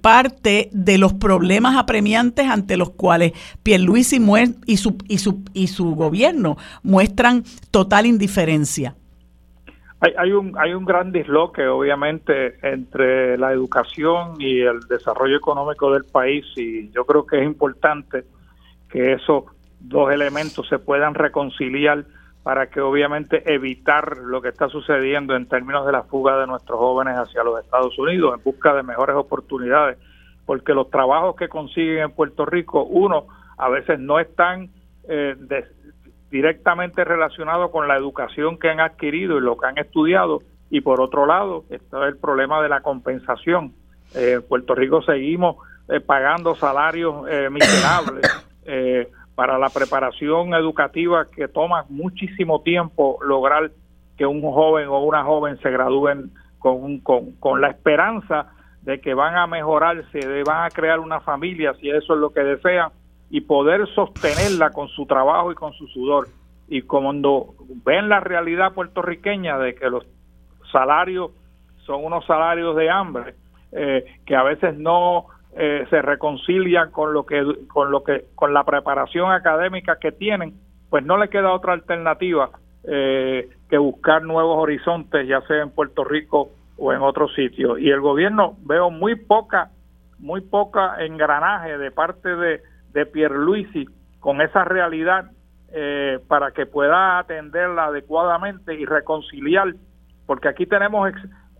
[0.00, 4.18] parte de los problemas apremiantes ante los cuales Pierluisi
[4.64, 8.96] y su, y, su, y su gobierno muestran total indiferencia.
[10.00, 15.92] Hay, hay, un, hay un gran disloque, obviamente, entre la educación y el desarrollo económico
[15.92, 18.24] del país y yo creo que es importante
[18.88, 19.44] que esos
[19.78, 22.04] dos elementos se puedan reconciliar
[22.42, 26.78] para que obviamente evitar lo que está sucediendo en términos de la fuga de nuestros
[26.78, 29.98] jóvenes hacia los Estados Unidos en busca de mejores oportunidades,
[30.46, 33.26] porque los trabajos que consiguen en Puerto Rico, uno,
[33.58, 34.70] a veces no están
[35.08, 35.36] eh,
[36.30, 41.00] directamente relacionado con la educación que han adquirido y lo que han estudiado y por
[41.00, 43.72] otro lado está el problema de la compensación.
[44.14, 45.56] Eh, en Puerto Rico seguimos
[45.88, 48.46] eh, pagando salarios eh, miserables
[49.34, 53.72] para la preparación educativa que toma muchísimo tiempo lograr
[54.16, 58.52] que un joven o una joven se gradúen con, con, con la esperanza
[58.82, 62.30] de que van a mejorarse, de van a crear una familia, si eso es lo
[62.30, 62.90] que desean,
[63.30, 66.28] y poder sostenerla con su trabajo y con su sudor.
[66.68, 67.54] Y cuando
[67.84, 70.04] ven la realidad puertorriqueña de que los
[70.72, 71.30] salarios
[71.86, 73.34] son unos salarios de hambre,
[73.72, 75.26] eh, que a veces no
[75.56, 80.54] eh, se reconcilian con lo que con lo que con la preparación académica que tienen,
[80.90, 82.50] pues no le queda otra alternativa
[82.84, 87.78] eh, que buscar nuevos horizontes, ya sea en Puerto Rico o en otros sitios.
[87.78, 89.70] Y el gobierno veo muy poca,
[90.18, 92.62] muy poca engranaje de parte de,
[92.92, 93.86] de Pierluisi
[94.18, 95.30] con esa realidad
[95.72, 99.74] eh, para que pueda atenderla adecuadamente y reconciliar,
[100.26, 101.12] porque aquí tenemos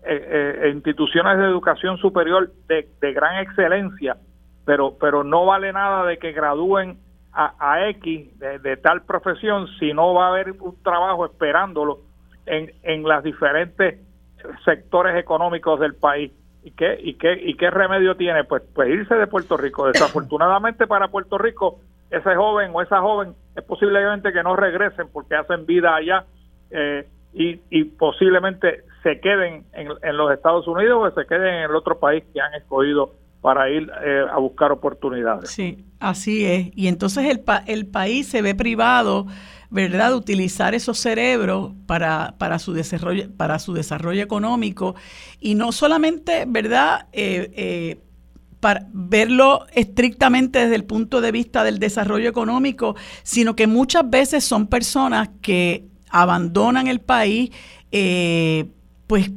[0.03, 4.17] eh, instituciones de educación superior de, gran excelencia,
[4.65, 6.97] pero, pero no vale nada de que gradúen
[7.33, 11.99] a, X de, tal profesión si no va a haber un trabajo esperándolo
[12.45, 13.99] en, en los diferentes
[14.65, 16.31] sectores económicos del país.
[16.63, 18.43] ¿Y qué, y, qué, ¿Y qué remedio tiene?
[18.43, 19.87] Pues, pues irse de Puerto Rico.
[19.87, 25.35] Desafortunadamente para Puerto Rico, ese joven o esa joven es posiblemente que no regresen porque
[25.35, 26.25] hacen vida allá
[26.69, 31.63] eh, y, y posiblemente se queden en, en los Estados Unidos o se queden en
[31.63, 35.49] el otro país que han escogido para ir eh, a buscar oportunidades.
[35.49, 36.71] Sí, así es.
[36.75, 39.25] Y entonces el, el país se ve privado,
[39.71, 44.95] ¿verdad?, utilizar esos cerebros para, para, su, desarrollo, para su desarrollo económico.
[45.39, 47.99] Y no solamente, ¿verdad?, eh, eh,
[48.59, 54.43] para verlo estrictamente desde el punto de vista del desarrollo económico, sino que muchas veces
[54.43, 57.49] son personas que abandonan el país,
[59.07, 59.31] pues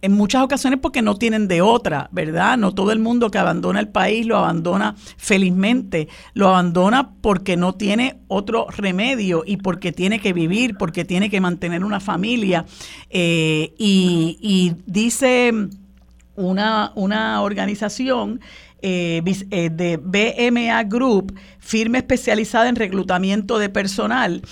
[0.00, 2.56] en muchas ocasiones porque no tienen de otra, ¿verdad?
[2.58, 7.74] No todo el mundo que abandona el país lo abandona felizmente, lo abandona porque no
[7.74, 12.64] tiene otro remedio y porque tiene que vivir, porque tiene que mantener una familia.
[13.10, 15.52] Eh, y, dice
[16.36, 18.40] una, una organización
[18.82, 24.42] eh, eh, de BMA Group, firma especializada en reclutamiento de personal,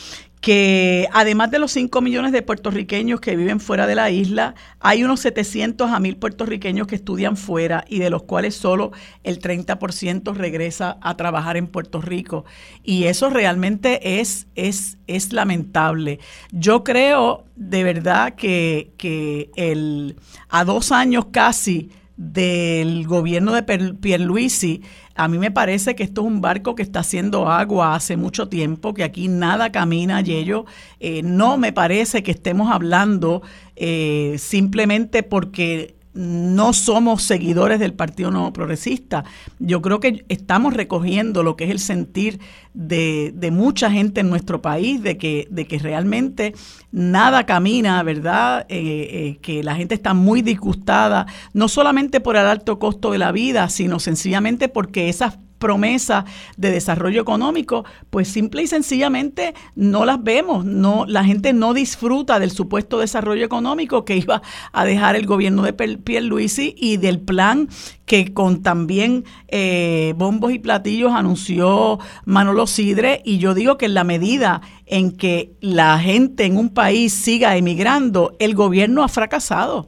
[0.43, 5.05] que además de los 5 millones de puertorriqueños que viven fuera de la isla, hay
[5.05, 8.91] unos 700 a 1000 puertorriqueños que estudian fuera y de los cuales solo
[9.23, 12.45] el 30% regresa a trabajar en Puerto Rico.
[12.83, 16.19] Y eso realmente es, es, es lamentable.
[16.51, 20.17] Yo creo de verdad que, que el,
[20.49, 21.93] a dos años casi
[22.23, 24.83] del gobierno de Pierluisi,
[25.15, 28.49] a mí me parece que esto es un barco que está haciendo agua hace mucho
[28.49, 30.65] tiempo, que aquí nada camina, Yello.
[31.01, 33.43] Eh, no me parece que estemos hablando
[33.77, 39.25] eh, simplemente porque no somos seguidores del Partido Nuevo Progresista.
[39.59, 42.41] Yo creo que estamos recogiendo lo que es el sentir
[42.75, 46.55] de, mucha gente en nuestro país, de que, de que realmente
[46.91, 48.67] nada camina, ¿verdad?
[48.69, 53.19] Eh, eh, que la gente está muy disgustada, no solamente por el alto costo de
[53.19, 56.25] la vida, sino sencillamente porque esas promesas
[56.57, 62.41] de desarrollo económico, pues simple y sencillamente no las vemos, no la gente no disfruta
[62.41, 64.43] del supuesto desarrollo económico que iba
[64.73, 67.69] a dejar el gobierno de Pierluisi y del plan
[68.07, 73.95] que con también eh, bombos y platillos anunció Manolo Sidre y yo digo que en
[73.95, 79.87] la medida en que la gente en un país siga emigrando, el gobierno ha fracasado.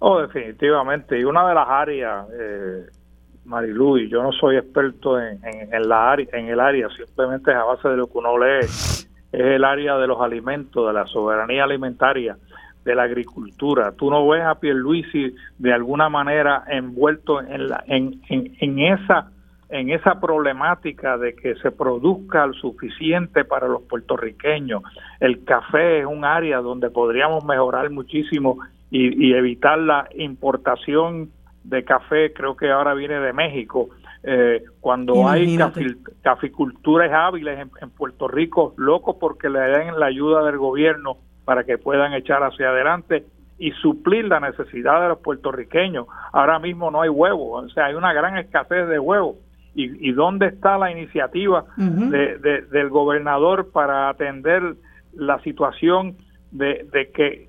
[0.00, 1.20] Oh, definitivamente.
[1.20, 2.86] Y una de las áreas eh,
[3.44, 7.56] Marilu, y yo no soy experto en, en, la área, en el área, simplemente es
[7.56, 11.06] a base de lo que uno lee, es el área de los alimentos, de la
[11.06, 12.36] soberanía alimentaria,
[12.84, 13.92] de la agricultura.
[13.92, 19.30] Tú no ves a Pierluisi de alguna manera envuelto en, la, en, en, esa
[19.68, 24.82] en esa problemática de que se produzca lo suficiente para los puertorriqueños.
[25.18, 28.58] El café es un área donde podríamos mejorar muchísimo
[28.90, 31.30] y evitar la importación
[31.64, 33.88] de café, creo que ahora viene de México.
[34.24, 35.58] Eh, cuando hay
[36.22, 41.76] caficulturas hábiles en, Puerto Rico, locos porque le den la ayuda del gobierno para que
[41.76, 43.24] puedan echar hacia adelante
[43.58, 46.06] y suplir la necesidad de los puertorriqueños.
[46.32, 49.36] Ahora mismo no hay huevos, o sea, hay una gran escasez de huevos.
[49.74, 54.74] ¿Y, y dónde está la iniciativa de, del gobernador para atender
[55.14, 56.16] la situación
[56.50, 57.48] de, de que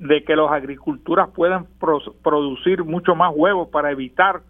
[0.00, 1.66] de que las agriculturas puedan
[2.22, 4.40] producir mucho más huevos para evitar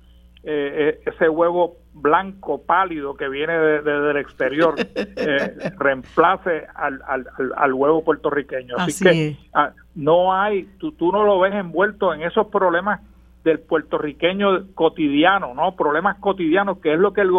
[0.45, 7.03] eh, e-, ese huevo blanco pálido que viene desde el del exterior eh, reemplace al,
[7.05, 8.77] al, al, huevo puertorriqueño.
[8.79, 13.01] Así, que ah, no hay, tú, tú no lo ves envuelto en esos problemas
[13.43, 15.75] del puertorriqueño cotidiano, ¿no?
[15.75, 17.31] Problemas cotidianos, que es lo que el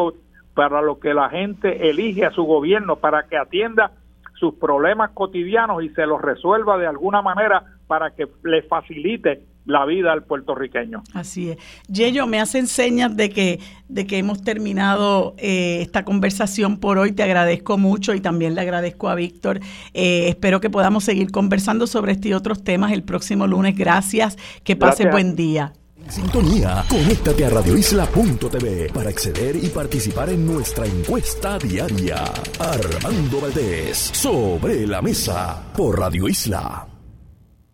[0.53, 3.91] para lo que la gente elige a su gobierno para que atienda
[4.33, 9.85] sus problemas cotidianos y se los resuelva de alguna manera para que le facilite la
[9.85, 11.03] vida al puertorriqueño.
[11.13, 11.57] Así es.
[11.89, 13.59] Yello, me hace señas de que,
[13.89, 17.11] de que hemos terminado eh, esta conversación por hoy.
[17.11, 19.59] Te agradezco mucho y también le agradezco a Víctor.
[19.93, 23.75] Eh, espero que podamos seguir conversando sobre este y otros temas el próximo lunes.
[23.75, 24.37] Gracias.
[24.63, 25.73] Que pase buen día.
[26.07, 32.23] sintonía, conéctate a radioisla.tv para acceder y participar en nuestra encuesta diaria.
[32.57, 36.87] Armando Valdés, sobre la mesa, por Radio Isla.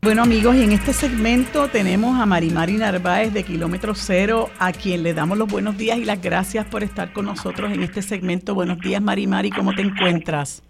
[0.08, 5.04] Bueno amigos, y en este segmento tenemos a Marimari Narváez de Kilómetro Cero, a quien
[5.04, 8.56] le damos los buenos días y las gracias por estar con nosotros en este segmento.
[8.56, 10.64] Buenos días Marimari, ¿cómo te encuentras?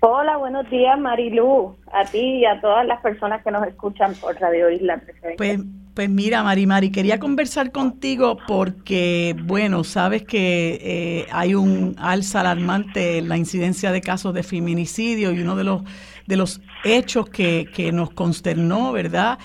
[0.00, 4.34] Hola, buenos días Marilu, a ti y a todas las personas que nos escuchan por
[4.40, 5.00] Radio Isla.
[5.36, 5.60] Pues
[5.94, 12.40] pues mira, Mari Mari, quería conversar contigo porque, bueno, sabes que eh, hay un alza
[12.40, 15.82] alarmante en la incidencia de casos de feminicidio y uno de los,
[16.26, 19.38] de los hechos que, que nos consternó, ¿verdad?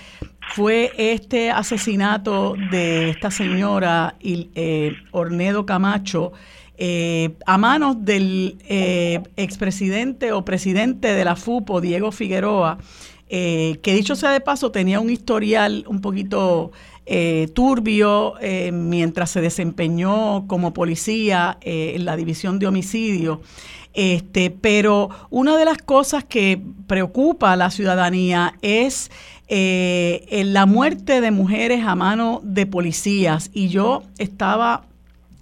[0.54, 6.32] Fue este asesinato de esta señora eh, Ornedo Camacho
[6.78, 8.58] eh, a manos del
[9.36, 12.78] expresidente o presidente de la FUPO, Diego Figueroa
[13.30, 16.72] eh, que dicho sea de paso tenía un historial un poquito
[17.04, 23.42] eh, turbio eh, mientras se desempeñó como policía en la división de homicidio.
[24.00, 29.10] Este, pero una de las cosas que preocupa a la ciudadanía es
[29.48, 33.50] la muerte de mujeres a mano de policías.
[33.52, 34.84] Y yo estaba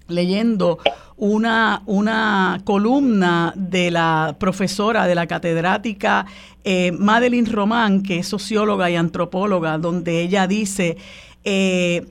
[0.09, 0.78] leyendo
[1.16, 6.24] una, una columna de la profesora, de la catedrática
[6.69, 10.97] eh, Madeline Román, que es socióloga y antropóloga, donde ella dice,
[11.45, 12.05] eh,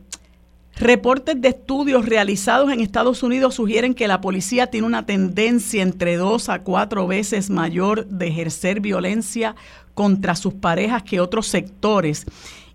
[0.77, 6.17] reportes de estudios realizados en Estados Unidos sugieren que la policía tiene una tendencia entre
[6.17, 9.55] dos a cuatro veces mayor de ejercer violencia
[9.93, 12.25] contra sus parejas que otros sectores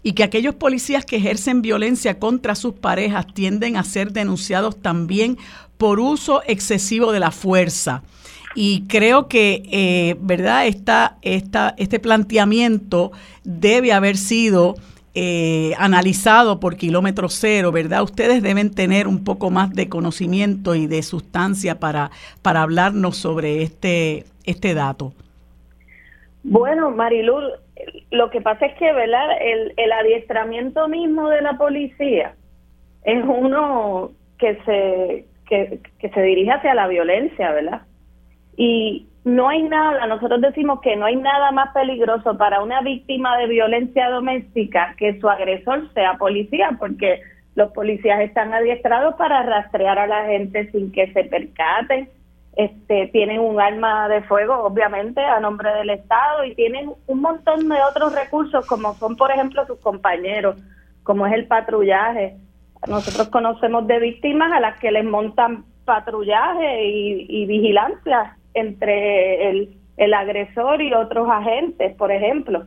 [0.03, 5.37] y que aquellos policías que ejercen violencia contra sus parejas tienden a ser denunciados también
[5.77, 8.03] por uso excesivo de la fuerza.
[8.55, 10.67] Y creo que, eh, ¿verdad?
[10.67, 13.13] Esta, esta, este planteamiento
[13.45, 14.75] debe haber sido
[15.15, 18.03] eh, analizado por kilómetro cero, ¿verdad?
[18.03, 22.11] Ustedes deben tener un poco más de conocimiento y de sustancia para,
[22.43, 25.13] para hablarnos sobre este, este dato.
[26.43, 27.53] Bueno, Marilul,
[28.11, 29.27] lo que pasa es que, ¿verdad?
[29.41, 32.35] El, el adiestramiento mismo de la policía
[33.05, 37.83] es uno que se, que, se dirige hacia la violencia, ¿verdad?
[38.57, 43.37] Y no hay nada, nosotros decimos que no hay nada más peligroso para una víctima
[43.39, 47.21] de violencia doméstica que su agresor sea policía, porque
[47.55, 52.09] los policías están adiestrados para rastrear a la gente sin que se percaten,
[52.57, 57.69] este, tienen un arma de fuego, obviamente, a nombre del Estado y tienen un montón
[57.69, 60.57] de otros recursos, como son, por ejemplo, sus compañeros,
[61.03, 62.37] como es el patrullaje.
[62.89, 70.15] Nosotros conocemos de víctimas a las que les montan patrullaje y, vigilancia entre el, el,
[70.15, 72.67] agresor y otros agentes, por ejemplo,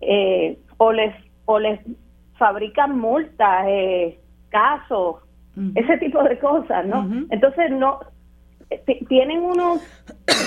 [0.00, 1.14] eh, o les
[1.44, 1.80] o les
[2.38, 4.18] fabrican multas, eh,
[4.50, 5.16] casos,
[5.74, 7.08] ese tipo de cosas, ¿no?
[7.30, 7.98] Entonces no
[9.08, 9.82] tienen unos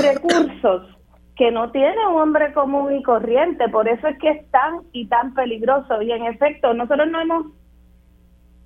[0.01, 0.87] recursos
[1.35, 5.07] que no tiene un hombre común y corriente, por eso es que es tan y
[5.07, 6.01] tan peligroso.
[6.01, 7.47] Y en efecto, nosotros no hemos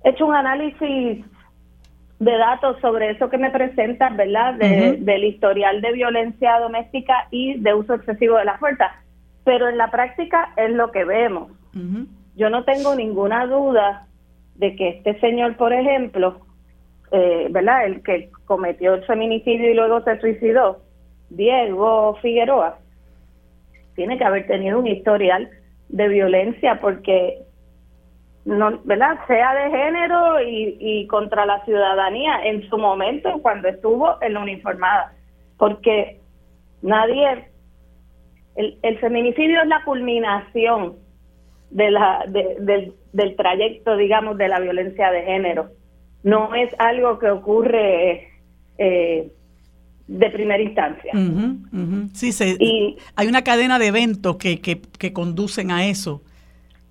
[0.04, 1.24] hecho un análisis
[2.18, 4.54] de datos sobre eso que me presentas, ¿verdad?
[4.54, 8.90] Del historial de violencia doméstica y de uso excesivo de la fuerza.
[9.44, 11.52] Pero en la práctica es lo que vemos.
[12.36, 14.06] Yo no tengo ninguna duda
[14.54, 16.40] de que este señor, por ejemplo,
[17.12, 17.86] eh, ¿verdad?
[17.86, 20.80] El que cometió el feminicidio y luego se suicidó,
[21.28, 22.78] Diego Figueroa,
[23.94, 25.50] tiene que haber tenido un historial
[25.88, 27.45] de violencia porque
[28.46, 29.18] no, ¿verdad?
[29.26, 35.12] Sea de género y, contra la ciudadanía en su momento cuando estuvo en la uniformada,
[35.58, 36.20] porque
[36.80, 37.50] nadie,
[38.54, 40.94] el, el feminicidio es la culminación
[41.70, 45.70] de la, del, del trayecto, digamos, de la violencia de género
[46.26, 48.28] no es algo que ocurre
[48.78, 49.30] eh,
[50.08, 51.12] de primera instancia.
[52.14, 56.22] Sí, y hay una cadena de eventos que, que, que, conducen a eso.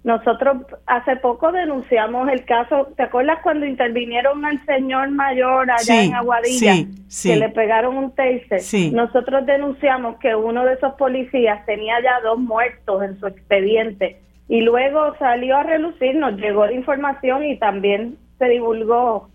[0.05, 6.13] Nosotros hace poco denunciamos el caso, ¿te acuerdas cuando intervinieron al señor mayor allá en
[6.13, 6.75] Aguadilla?
[7.23, 8.61] Que le pegaron un taser.
[8.93, 14.61] Nosotros denunciamos que uno de esos policías tenía ya dos muertos en su expediente y
[14.61, 19.31] luego salió a relucir, nos llegó la información y también se divulgó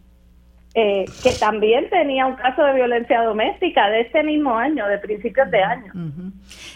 [0.75, 5.51] eh, que también tenía un caso de violencia doméstica de ese mismo año, de principios
[5.51, 5.93] de año.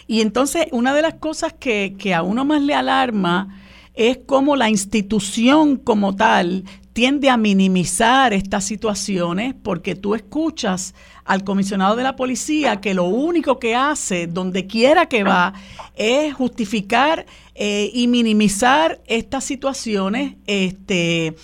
[0.05, 3.61] Y entonces, una de las cosas que, que a uno más le alarma
[3.95, 6.63] es cómo la institución como tal
[6.95, 10.95] tiende a minimizar estas situaciones porque tú escuchas
[11.25, 15.53] al comisionado de la policía que lo único que hace, donde quiera que va,
[15.95, 21.35] es justificar eh, y minimizar estas situaciones, este,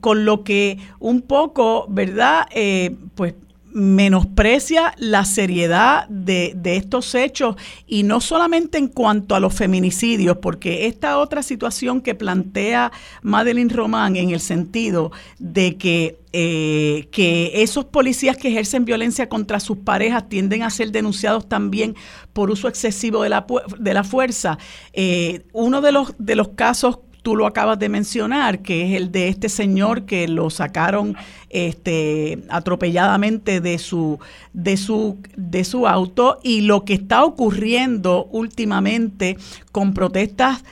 [0.00, 2.46] con lo que un poco, ¿verdad?
[2.50, 3.34] Eh, pues
[3.72, 10.86] menosprecia la seriedad de, estos hechos y no solamente en cuanto a los feminicidios, porque
[10.86, 12.92] esta otra situación que plantea
[13.22, 19.60] Madeline Román en el sentido de que, eh, que esos policías que ejercen violencia contra
[19.60, 21.94] sus parejas tienden a ser denunciados también
[22.32, 23.46] por uso excesivo de la,
[23.78, 24.58] de la fuerza.
[24.92, 26.98] Eh, uno de los, de los casos
[27.28, 31.14] tú lo acabas de mencionar, que es el de este señor que lo sacaron
[31.50, 34.18] este, atropelladamente de su,
[34.54, 39.36] de, su, de su auto y lo que está ocurriendo últimamente
[39.72, 40.64] con protestas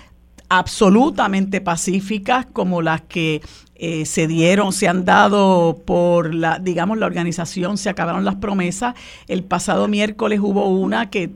[0.49, 3.43] absolutamente pacíficas como las que
[3.75, 8.95] eh, se dieron, se han dado por la, digamos, la organización, se acabaron las promesas.
[9.29, 11.33] El pasado miércoles hubo una que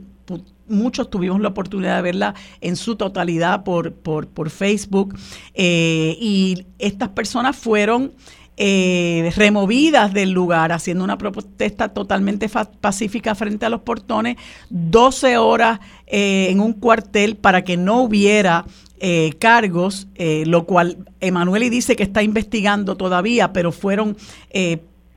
[0.71, 5.17] muchos tuvimos la oportunidad de verla en su totalidad por, por, Facebook.
[5.55, 8.13] Eh, y estas personas fueron
[8.57, 12.49] eh, removidas del lugar, haciendo una protesta totalmente
[12.81, 14.37] pacífica frente a los portones,
[14.71, 18.65] 12 horas eh, en un cuartel para que no hubiera
[19.39, 20.09] cargos,
[20.45, 24.15] lo cual Emanueli dice que está investigando todavía, pero fueron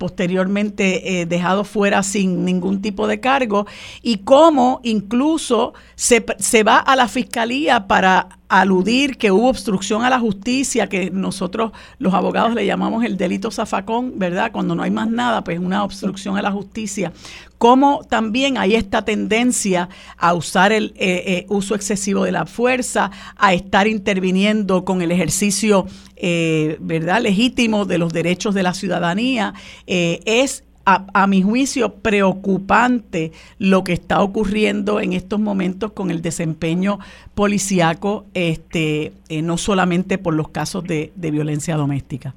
[0.03, 3.65] posteriormente eh, dejado fuera sin ningún tipo de cargo
[4.01, 8.27] y cómo incluso se, se va a la fiscalía para
[8.61, 13.51] aludir que hubo obstrucción a la justicia, que nosotros los abogados le llamamos el delito
[13.51, 14.51] zafacón, ¿verdad?
[14.51, 17.11] Cuando no hay más nada, pues una obstrucción a la justicia.
[17.57, 23.09] Como también hay esta tendencia a usar el eh, eh, uso excesivo de la fuerza,
[23.37, 29.53] a estar interviniendo con el ejercicio, eh, ¿verdad?, legítimo de los derechos de la ciudadanía,
[29.87, 36.99] es a, mi juicio, preocupante lo que está ocurriendo en estos momentos con el desempeño
[37.35, 42.33] policiaco, este, eh, no solamente por los casos de, violencia doméstica.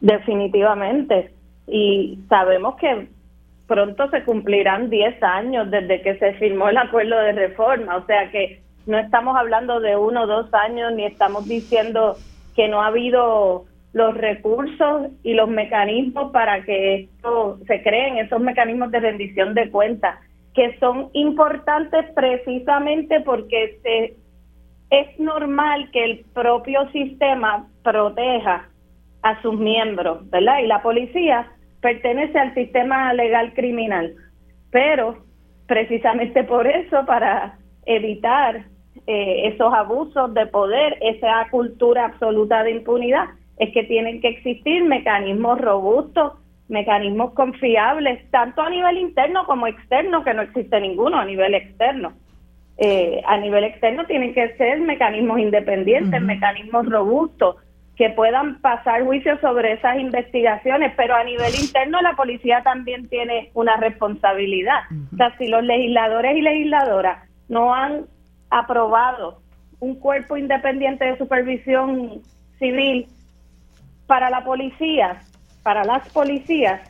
[0.00, 1.32] Definitivamente.
[1.66, 3.08] Y sabemos que
[3.66, 8.30] pronto se cumplirán 10 años desde que se firmó el acuerdo de reforma, o sea
[8.30, 12.16] que no estamos hablando de uno o dos años, ni estamos diciendo
[12.56, 18.40] que no ha habido los recursos y los mecanismos para que esto se creen, esos
[18.40, 20.18] mecanismos de rendición de cuentas,
[20.54, 24.16] que son importantes precisamente porque se,
[24.90, 28.68] es normal que el propio sistema proteja
[29.22, 30.60] a sus miembros, ¿verdad?
[30.62, 31.50] Y la policía
[31.80, 34.14] pertenece al sistema legal criminal,
[34.70, 35.18] pero
[35.66, 38.64] precisamente por eso, para evitar
[39.06, 43.26] eh, esos abusos de poder, esa cultura absoluta de impunidad,
[43.60, 46.32] es que tienen que existir mecanismos robustos,
[46.68, 52.14] mecanismos confiables, tanto a nivel interno como externo, que no existe ninguno a nivel externo.
[52.78, 57.56] Eh, a nivel externo tienen que ser mecanismos independientes, mecanismos robustos,
[57.96, 63.50] que puedan pasar juicio sobre esas investigaciones, pero a nivel interno la policía también tiene
[63.52, 64.84] una responsabilidad.
[65.12, 68.06] O sea, si los legisladores y legisladoras no han
[68.48, 69.42] aprobado
[69.80, 72.22] un cuerpo independiente de supervisión
[72.58, 73.06] civil
[74.10, 75.20] para la policía,
[75.62, 76.80] para las policías,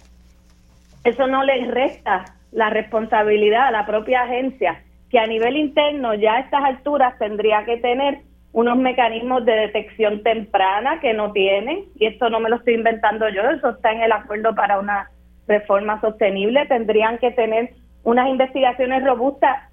[1.05, 6.37] eso no les resta la responsabilidad a la propia agencia, que a nivel interno ya
[6.37, 8.21] a estas alturas tendría que tener
[8.53, 13.29] unos mecanismos de detección temprana que no tienen, y esto no me lo estoy inventando
[13.29, 15.11] yo, eso está en el acuerdo para una
[15.47, 19.71] reforma sostenible, tendrían que tener unas investigaciones robustas.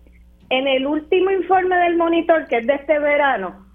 [0.50, 3.67] En el último informe del monitor, que es de este verano,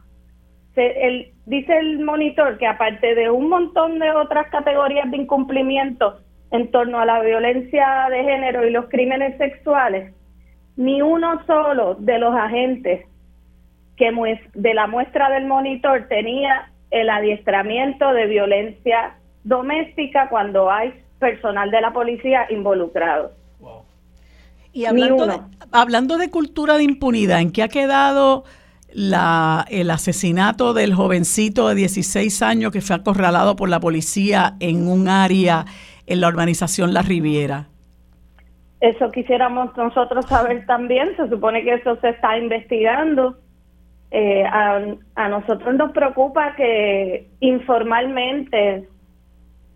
[0.77, 6.21] el, dice el monitor que aparte de un montón de otras categorías de incumplimiento
[6.51, 10.15] en torno a la violencia de género y los crímenes sexuales,
[10.77, 13.07] ni uno solo de los agentes
[13.97, 14.11] que
[14.55, 21.81] de la muestra del monitor tenía el adiestramiento de violencia doméstica cuando hay personal de
[21.81, 23.33] la policía involucrado.
[24.73, 28.45] Y hablando hablando de cultura de impunidad, ¿en qué ha quedado
[28.95, 34.89] la, el asesinato del jovencito de 16 años que fue acorralado por la policía en
[34.89, 35.65] un área
[36.07, 37.69] en la urbanización La Riviera.
[38.81, 41.17] Eso quisiéramos nosotros saber también.
[41.17, 43.37] Se supone que eso se está investigando.
[44.11, 48.89] Eh, a, nosotros nos preocupa que informalmente,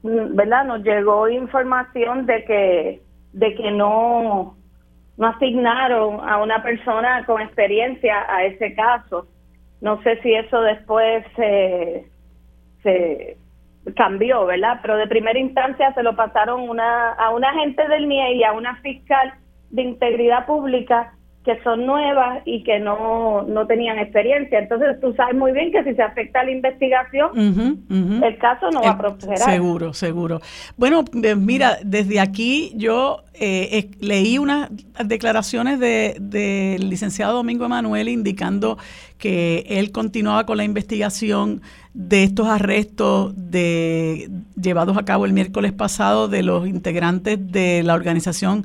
[0.03, 0.65] ¿verdad?
[0.65, 3.03] Nos llegó información de que
[3.33, 4.57] de que no
[5.17, 9.27] no asignaron a una persona con experiencia a ese caso.
[9.81, 12.07] No sé si eso después se,
[13.95, 14.81] cambió, ¿verdad?
[14.83, 18.53] Pero de primera instancia se lo pasaron una, a un agente del NIE y a
[18.53, 19.35] una fiscal
[19.71, 21.13] de integridad pública
[21.47, 24.59] que son nuevas y que no, no tenían experiencia.
[24.59, 27.31] Entonces tú sabes muy bien que si se afecta la investigación,
[27.89, 29.39] el caso no va a eh, prosperar.
[29.39, 30.41] Seguro, seguro.
[30.77, 34.71] Bueno, eh, mira, desde aquí yo eh, leí unas
[35.05, 38.77] declaraciones del de, licenciado Domingo Emanuel indicando
[39.17, 41.63] que él continuaba con la investigación
[41.95, 44.29] de estos arrestos de,
[44.61, 48.65] llevados a cabo el miércoles pasado de los integrantes de la organización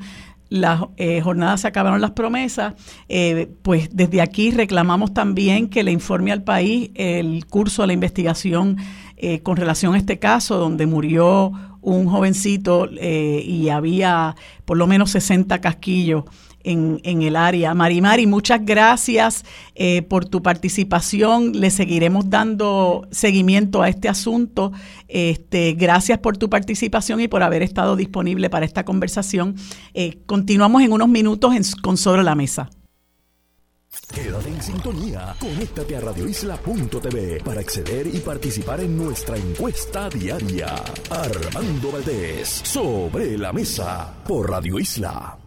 [0.52, 2.73] las eh, jornadas se acabaron las promesas,
[3.07, 7.94] eh, pues desde aquí reclamamos también que le informe al país el curso de la
[7.94, 8.76] investigación
[9.15, 15.11] eh, con relación a este caso, donde murió un jovencito y había por lo menos
[15.11, 16.26] 60 casquillos
[16.63, 17.73] en, el área.
[17.73, 19.43] Marimari, muchas gracias
[19.75, 21.53] eh, por tu participación.
[21.53, 24.71] Le seguiremos dando seguimiento a este asunto.
[25.07, 29.55] Este, gracias por tu participación y por haber estado disponible para esta conversación.
[29.93, 32.69] Eh, continuamos en unos minutos con Sobre la Mesa.
[34.13, 35.35] Quédate en sintonía.
[35.39, 40.75] Conéctate a radioisla.tv para acceder y participar en nuestra encuesta diaria.
[41.09, 45.40] Armando Valdés, sobre la mesa, por Radio Isla.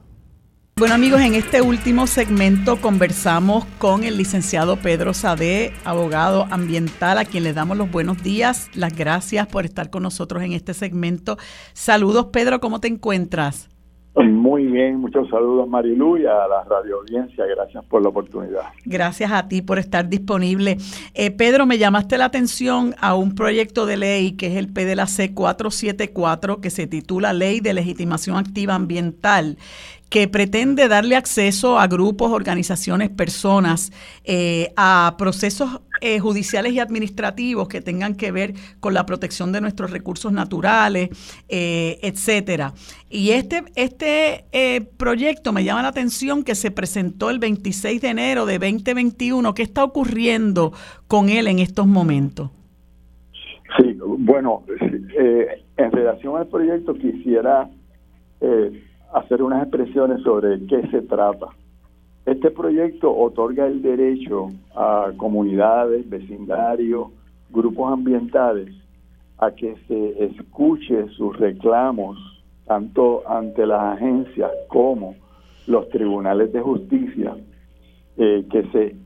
[0.77, 7.25] Bueno amigos, en este último segmento conversamos con el licenciado Pedro Sade, abogado ambiental, a
[7.25, 11.39] quien le damos los buenos días, las gracias por estar con nosotros en este segmento.
[11.75, 13.69] Saludos Pedro, ¿cómo te encuentras?
[14.17, 18.63] Muy bien, muchos saludos Marilu y a la radio audiencia, gracias por la oportunidad.
[18.85, 20.77] Gracias a ti por estar disponible.
[21.15, 25.35] Eh, Pedro, me llamaste la atención a un proyecto de ley que es el PDLAC
[25.35, 29.57] 474 que se titula Ley de Legitimación Activa Ambiental
[30.11, 33.91] que pretende darle acceso a grupos, organizaciones, personas,
[34.23, 39.63] eh, a procesos eh, judiciales y administrativos que tengan que ver con la protección de
[39.63, 41.09] nuestros recursos naturales,
[41.49, 42.75] eh, etcétera.
[43.09, 44.45] Y este, este
[44.99, 49.55] proyecto me llama la atención que se presentó el 26 de enero de 2021.
[49.55, 50.75] ¿Qué está ocurriendo
[51.09, 52.51] con él en estos momentos?
[53.79, 54.63] Sí, bueno,
[55.79, 57.71] en relación al proyecto quisiera
[59.15, 61.47] hacer unas expresiones sobre qué se trata.
[62.27, 67.09] Este proyecto otorga el derecho a comunidades, vecindarios,
[67.51, 68.75] grupos ambientales
[69.39, 72.17] a que se escuche sus reclamos
[72.67, 75.17] tanto ante las agencias como
[75.67, 77.37] los tribunales de justicia,
[78.17, 78.97] eh, que se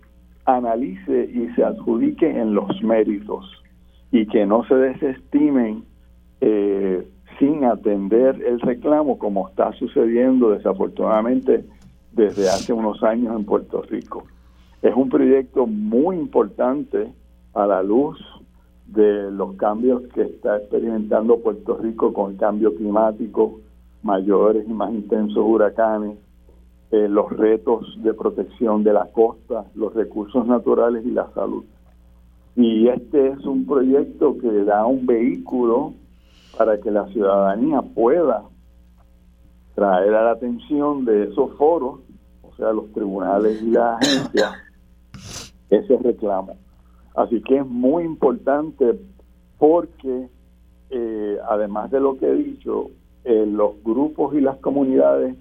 [0.45, 3.51] analice y se adjudique en los méritos
[4.13, 5.85] y que no se desestimen
[6.41, 7.07] eh,
[7.39, 11.65] sin atender el reclamo como está sucediendo desafortunadamente
[12.19, 14.25] desde hace unos años en Puerto Rico.
[14.83, 17.13] Es un proyecto muy importante
[17.55, 18.19] a la luz
[18.87, 23.61] de los cambios que está experimentando Puerto Rico con el cambio climático,
[24.03, 26.19] mayores y más intensos huracanes,
[26.91, 31.65] eh, los retos de protección de la costa, los recursos naturales y la salud.
[32.57, 35.95] Y este es un proyecto que da un vehículo
[36.57, 38.43] para que la ciudadanía pueda
[39.77, 42.01] traer a la atención de esos foros,
[42.59, 44.53] sea, los tribunales y las agencias,
[45.71, 46.57] ese reclamo.
[47.15, 48.99] Así que es muy importante
[49.59, 50.29] porque,
[50.91, 52.91] eh, además de lo que he dicho,
[53.25, 55.37] eh, los grupos y las comunidades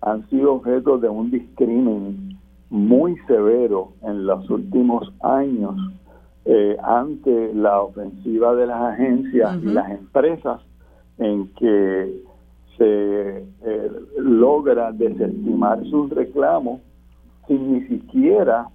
[0.00, 2.38] han sido objeto de un discrimen
[2.68, 5.76] muy severo en los últimos años
[6.44, 10.60] eh, ante la ofensiva de las agencias y las empresas
[11.18, 12.22] en que
[12.76, 16.80] se eh, logra desestimar sus reclamos
[17.46, 18.68] sin ni siquiera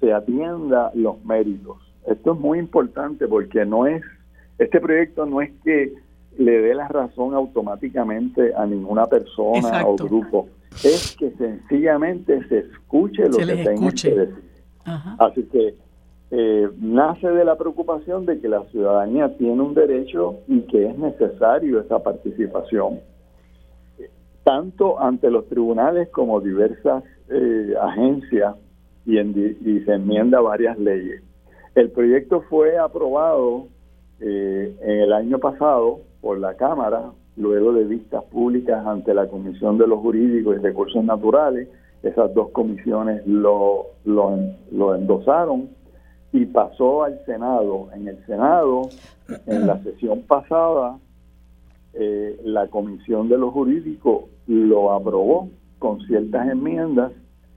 [0.00, 1.76] se atienda los méritos.
[2.06, 4.02] Esto es muy importante porque no es,
[4.58, 5.94] este proyecto no es que
[6.38, 13.28] le dé la razón automáticamente a ninguna persona o grupo, es que sencillamente se escuche
[13.28, 14.44] lo que tenga que decir.
[15.18, 15.74] Así que
[16.30, 20.98] eh, nace de la preocupación de que la ciudadanía tiene un derecho y que es
[20.98, 23.00] necesario esa participación,
[24.44, 28.54] tanto ante los tribunales como diversas eh, agencias
[29.06, 31.22] y, y, se enmienda varias leyes.
[31.74, 33.66] El proyecto fue aprobado
[34.20, 39.76] eh, en el año pasado por la Cámara, luego de vistas públicas ante la Comisión
[39.78, 41.68] de los Jurídicos y Recursos Naturales.
[42.02, 44.38] Esas dos comisiones lo, lo,
[44.70, 45.70] lo endosaron
[46.32, 47.88] y pasó al Senado.
[47.94, 48.82] En el Senado,
[49.46, 50.98] en la sesión pasada,
[51.94, 55.48] eh, la Comisión de los Jurídicos lo aprobó
[55.78, 57.12] con ciertas enmiendas,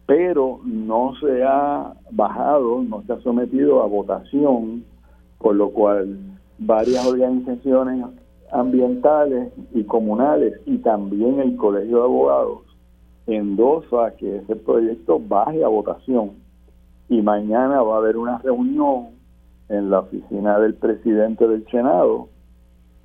[0.05, 4.84] pero no se ha bajado, no se ha sometido a votación,
[5.38, 6.18] por lo cual
[6.57, 8.05] varias organizaciones
[8.51, 12.68] ambientales y comunales y también el Colegio de Abogados
[13.27, 16.31] endosa que ese proyecto baje a votación.
[17.09, 19.09] Y mañana va a haber una reunión
[19.69, 22.30] en la oficina del presidente del Senado,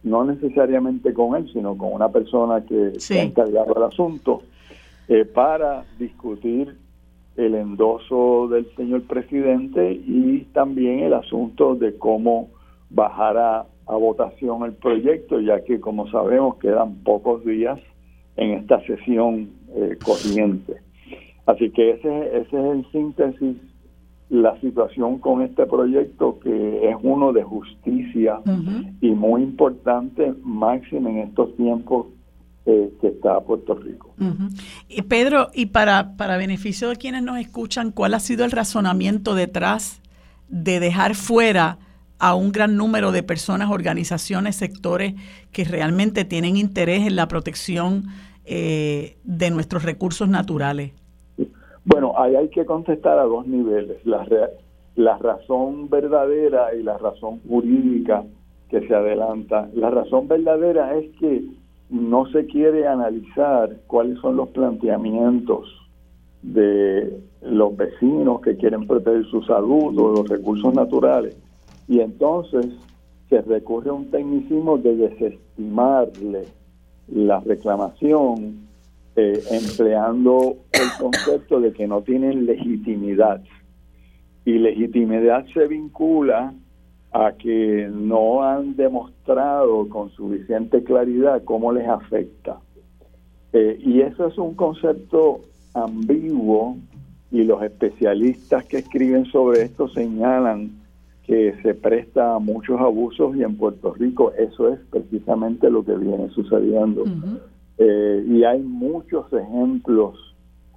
[0.03, 4.43] no necesariamente con él, sino con una persona que se ha encargado del asunto,
[5.09, 6.77] eh, para discutir
[7.37, 12.49] el endoso del señor presidente y también el asunto de cómo
[12.91, 17.79] bajar a, votación el proyecto, ya que como sabemos quedan pocos días
[18.37, 20.77] en esta sesión eh, corriente.
[21.45, 23.57] Así que ese, ese es en síntesis
[24.33, 28.41] la situación con este proyecto que es uno de justicia
[29.03, 32.07] y muy importante, máximo en estos tiempos
[32.65, 34.15] eh, que está Puerto Rico.
[34.89, 39.35] y Pedro, y para, para beneficio de quienes nos escuchan, ¿cuál ha sido el razonamiento
[39.35, 40.01] detrás
[40.49, 41.77] de dejar fuera
[42.19, 45.13] a un gran número de personas, organizaciones, sectores
[45.51, 48.07] que realmente tienen interés en la protección
[48.47, 50.93] eh, de nuestros recursos naturales?
[51.85, 54.25] Bueno, ahí hay que contestar a dos niveles, la,
[54.95, 58.25] la razón verdadera y la razón jurídica
[58.69, 59.69] que se adelanta.
[59.75, 61.45] La razón verdadera es que
[61.91, 65.69] no se quiere analizar cuáles son los planteamientos
[66.43, 71.37] de los vecinos que quieren proteger su salud o los recursos naturales.
[71.89, 72.67] Y entonces
[73.29, 76.45] se recurre a un tecnicismo de desestimarle
[77.09, 78.69] la reclamación
[79.17, 83.43] eh, empleando el concepto de que no tienen legitimidad.
[84.45, 86.55] Y legitimidad se vincula
[87.13, 92.59] a que no han demostrado con suficiente claridad cómo les afecta.
[93.53, 95.43] Eh, y eso es un concepto
[95.75, 96.79] ambiguo
[97.31, 100.71] y los especialistas que escriben sobre esto señalan
[101.25, 105.95] que se presta a muchos abusos y en Puerto Rico eso es precisamente lo que
[105.95, 107.05] viene sucediendo.
[107.79, 110.35] Eh, y hay muchos ejemplos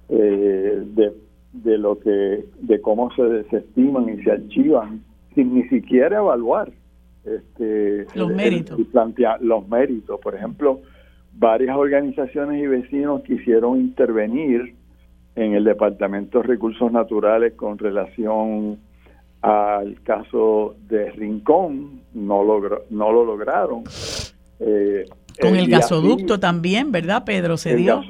[0.08, 1.12] eh, de,
[1.52, 5.02] de lo que de cómo se desestiman y se archivan
[5.34, 6.72] sin ni siquiera evaluar
[7.24, 8.80] este, los méritos.
[8.92, 10.18] plantear los méritos.
[10.20, 10.80] Por ejemplo,
[11.32, 14.74] varias organizaciones y vecinos quisieron intervenir
[15.34, 18.78] en el Departamento de Recursos Naturales con relación
[19.42, 23.84] al caso de Rincón, no, logró, no lo lograron.
[24.58, 25.04] Eh,
[25.40, 27.56] con el, gasoducto también, ¿verdad, Pedro?
[27.56, 28.02] Se dio.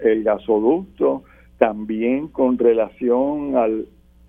[0.00, 1.24] el gasoducto
[1.58, 3.86] también con relación al,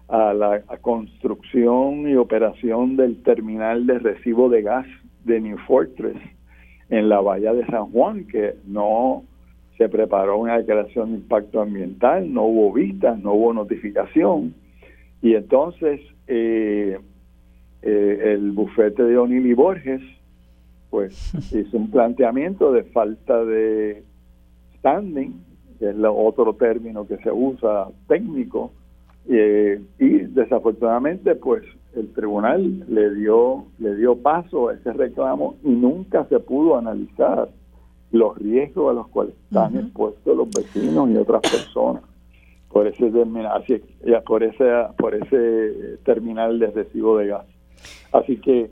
[0.07, 4.85] a la construcción y operación del terminal de recibo de gas
[5.23, 6.17] de New Fortress
[6.89, 9.23] en la bahía de San Juan, que no
[9.77, 14.53] se preparó una declaración de impacto ambiental, no hubo vistas, no hubo notificación.
[15.21, 16.97] Y entonces eh,
[17.81, 20.01] eh, el bufete de O'Neill y Borges
[20.89, 24.03] pues hizo un planteamiento de falta de
[24.77, 25.33] standing,
[25.79, 28.71] que es otro término que se usa técnico,
[29.27, 31.63] eh, y desafortunadamente, pues
[31.95, 37.49] el tribunal le dio le dio paso a ese reclamo y nunca se pudo analizar
[38.11, 42.03] los riesgos a los cuales están expuestos los vecinos y otras personas
[42.75, 43.09] por ese
[43.53, 43.81] así,
[44.27, 44.65] por ese
[44.97, 47.45] por ese terminal de recibo de gas.
[48.11, 48.69] Así que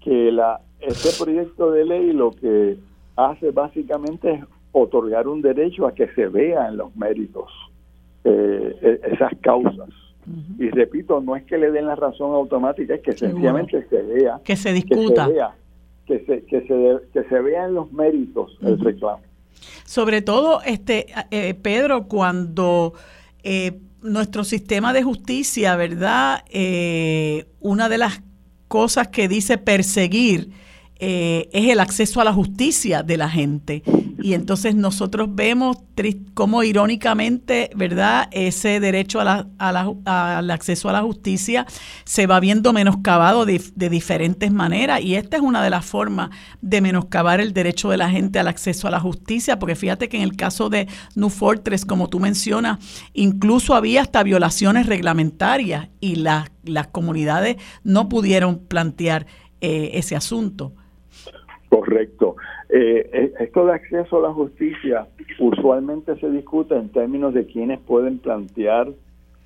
[0.00, 2.76] que la este proyecto de ley lo que
[3.16, 7.50] hace básicamente es otorgar un derecho a que se vean los méritos
[8.24, 9.88] eh, e-, esas causas.
[10.58, 14.40] Y repito, no es que le den la razón automática, es que sencillamente se vea.
[14.44, 15.28] Que se discuta.
[16.06, 19.22] Que se, que se, que se, vean los méritos del reclamo.
[19.84, 22.94] Sobre todo, este eh, Pedro, cuando
[23.42, 26.44] eh, nuestro sistema de justicia, ¿verdad?
[26.50, 28.22] Eh, una de las
[28.68, 30.50] cosas que dice perseguir
[31.02, 33.82] eh, es el acceso a la justicia de la gente.
[34.22, 35.78] Y entonces nosotros vemos
[36.34, 38.28] cómo irónicamente, ¿verdad?
[38.32, 39.46] Ese derecho a la,
[40.04, 41.66] al acceso a la justicia
[42.04, 45.00] se va viendo menoscabado de, de, diferentes maneras.
[45.00, 48.48] Y esta es una de las formas de menoscabar el derecho de la gente al
[48.48, 52.20] acceso a la justicia, porque fíjate que en el caso de New Fortress, como tú
[52.20, 52.78] mencionas,
[53.14, 59.26] incluso había hasta violaciones reglamentarias y las, las comunidades no pudieron plantear
[59.62, 60.74] eh, ese asunto.
[61.70, 62.34] Correcto.
[62.68, 65.06] Eh, eh, esto de acceso a la justicia
[65.38, 68.88] usualmente se discute en términos de quienes pueden plantear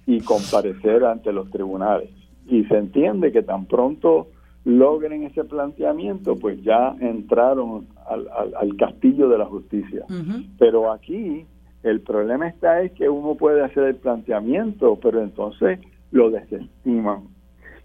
[0.06, 2.08] y comparecer ante los tribunales.
[2.46, 4.28] Y se entiende que tan pronto
[4.64, 8.26] logren ese planteamiento, pues ya entraron al,
[8.58, 10.06] al, castillo de la justicia.
[10.58, 11.44] Pero aquí
[11.82, 15.78] el problema está es que uno puede hacer el planteamiento, pero entonces
[16.10, 17.33] lo desestiman.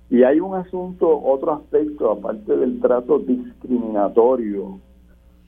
[0.10, 4.80] Y hay un asunto, otro aspecto, aparte del trato discriminatorio,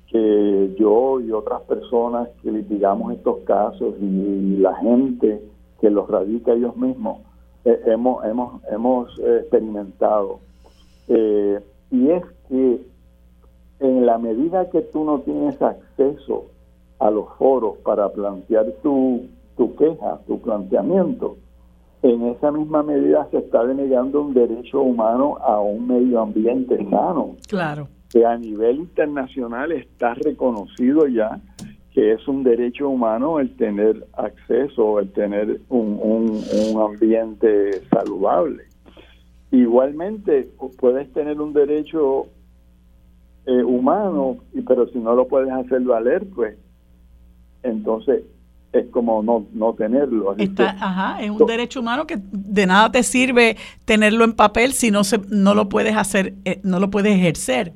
[0.07, 5.41] que yo y otras personas que litigamos estos casos y la gente
[5.79, 7.19] que los radica ellos mismos,
[7.65, 10.39] eh, hemos, hemos, hemos experimentado.
[11.07, 11.59] Eh,
[11.89, 12.81] y es que
[13.79, 16.45] en la medida que tú no tienes acceso
[16.99, 19.27] a los foros para plantear tu,
[19.57, 21.37] tu queja, tu planteamiento,
[22.03, 27.35] en esa misma medida se está denegando un derecho humano a un medio ambiente sano.
[27.47, 27.87] Claro.
[28.09, 31.39] Que a nivel internacional está reconocido ya
[31.93, 38.63] que es un derecho humano el tener acceso, el tener un, un, ambiente saludable.
[39.51, 40.49] Igualmente,
[40.79, 42.27] puedes tener un derecho
[43.45, 46.57] eh, humano, pero si no lo puedes hacer valer, pues
[47.63, 48.23] entonces
[48.73, 50.35] es como no, no tenerlo.
[50.57, 55.03] ajá, es un derecho humano que de nada te sirve tenerlo en papel si no
[55.03, 57.73] se, no lo puedes hacer, eh, no lo puedes ejercer.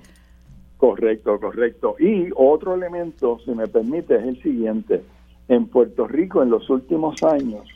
[0.77, 1.95] Correcto, correcto.
[1.99, 5.03] Y otro elemento, si me permite, es el siguiente.
[5.47, 7.67] En Puerto Rico, en los últimos años,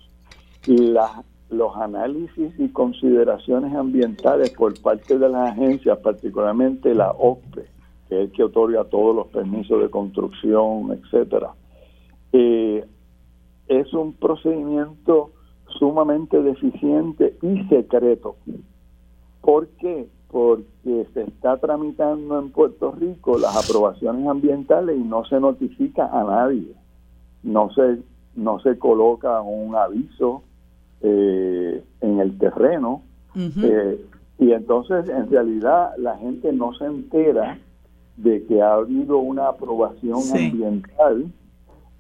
[0.65, 7.65] la, los análisis y consideraciones ambientales por parte de las agencias, particularmente la OCPE,
[8.07, 11.51] que es el que otorga todos los permisos de construcción, etcétera,
[12.31, 12.85] eh,
[13.69, 15.31] es un procedimiento
[15.77, 18.35] sumamente deficiente y secreto.
[19.41, 20.07] ¿Por qué?
[20.29, 26.23] Porque se está tramitando en Puerto Rico las aprobaciones ambientales y no se notifica a
[26.23, 26.73] nadie.
[27.43, 27.99] No se,
[28.35, 30.43] no se coloca un aviso
[31.01, 33.03] eh, en el terreno.
[33.35, 34.05] Eh,
[34.39, 37.59] y entonces, en realidad, la gente no se entera
[38.17, 41.31] de que ha habido una aprobación ambiental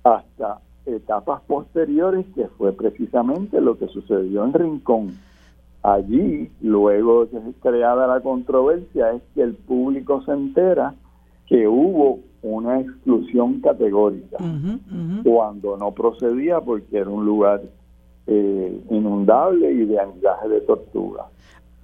[0.03, 0.59] hasta
[0.95, 5.17] etapas posteriores, que fue precisamente lo que sucedió en Rincón.
[5.81, 10.95] Allí, luego de que creada la controversia, es que el público se entera
[11.47, 14.37] que hubo una exclusión categórica
[15.23, 17.61] cuando no procedía porque era un lugar
[18.27, 21.25] eh, inundable y de anidaje de tortuga.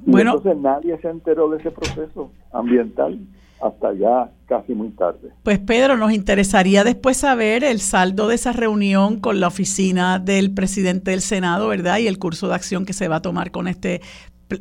[0.06, 3.20] Bueno, entonces nadie se enteró de ese proceso ambiental
[3.66, 5.32] hasta ya casi muy tarde.
[5.44, 10.54] Pues Pedro, nos interesaría después saber el saldo de esa reunión con la oficina del
[10.54, 11.98] presidente del Senado, ¿verdad?
[11.98, 14.02] Y el curso de acción que se va a tomar con este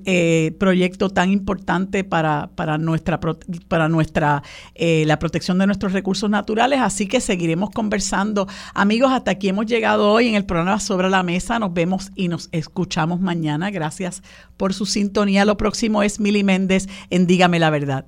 [0.07, 3.21] eh, proyecto tan importante para, para nuestra
[3.69, 4.43] para nuestra
[4.75, 6.81] eh, la protección de nuestros recursos naturales.
[6.81, 8.47] Así que seguiremos conversando.
[8.73, 11.59] Amigos hasta aquí hemos llegado hoy en el programa sobre la mesa.
[11.59, 13.71] Nos vemos y nos escuchamos mañana.
[13.71, 14.23] Gracias
[14.57, 15.45] por su sintonía.
[15.45, 18.07] Lo próximo es Mili Méndez en dígame la verdad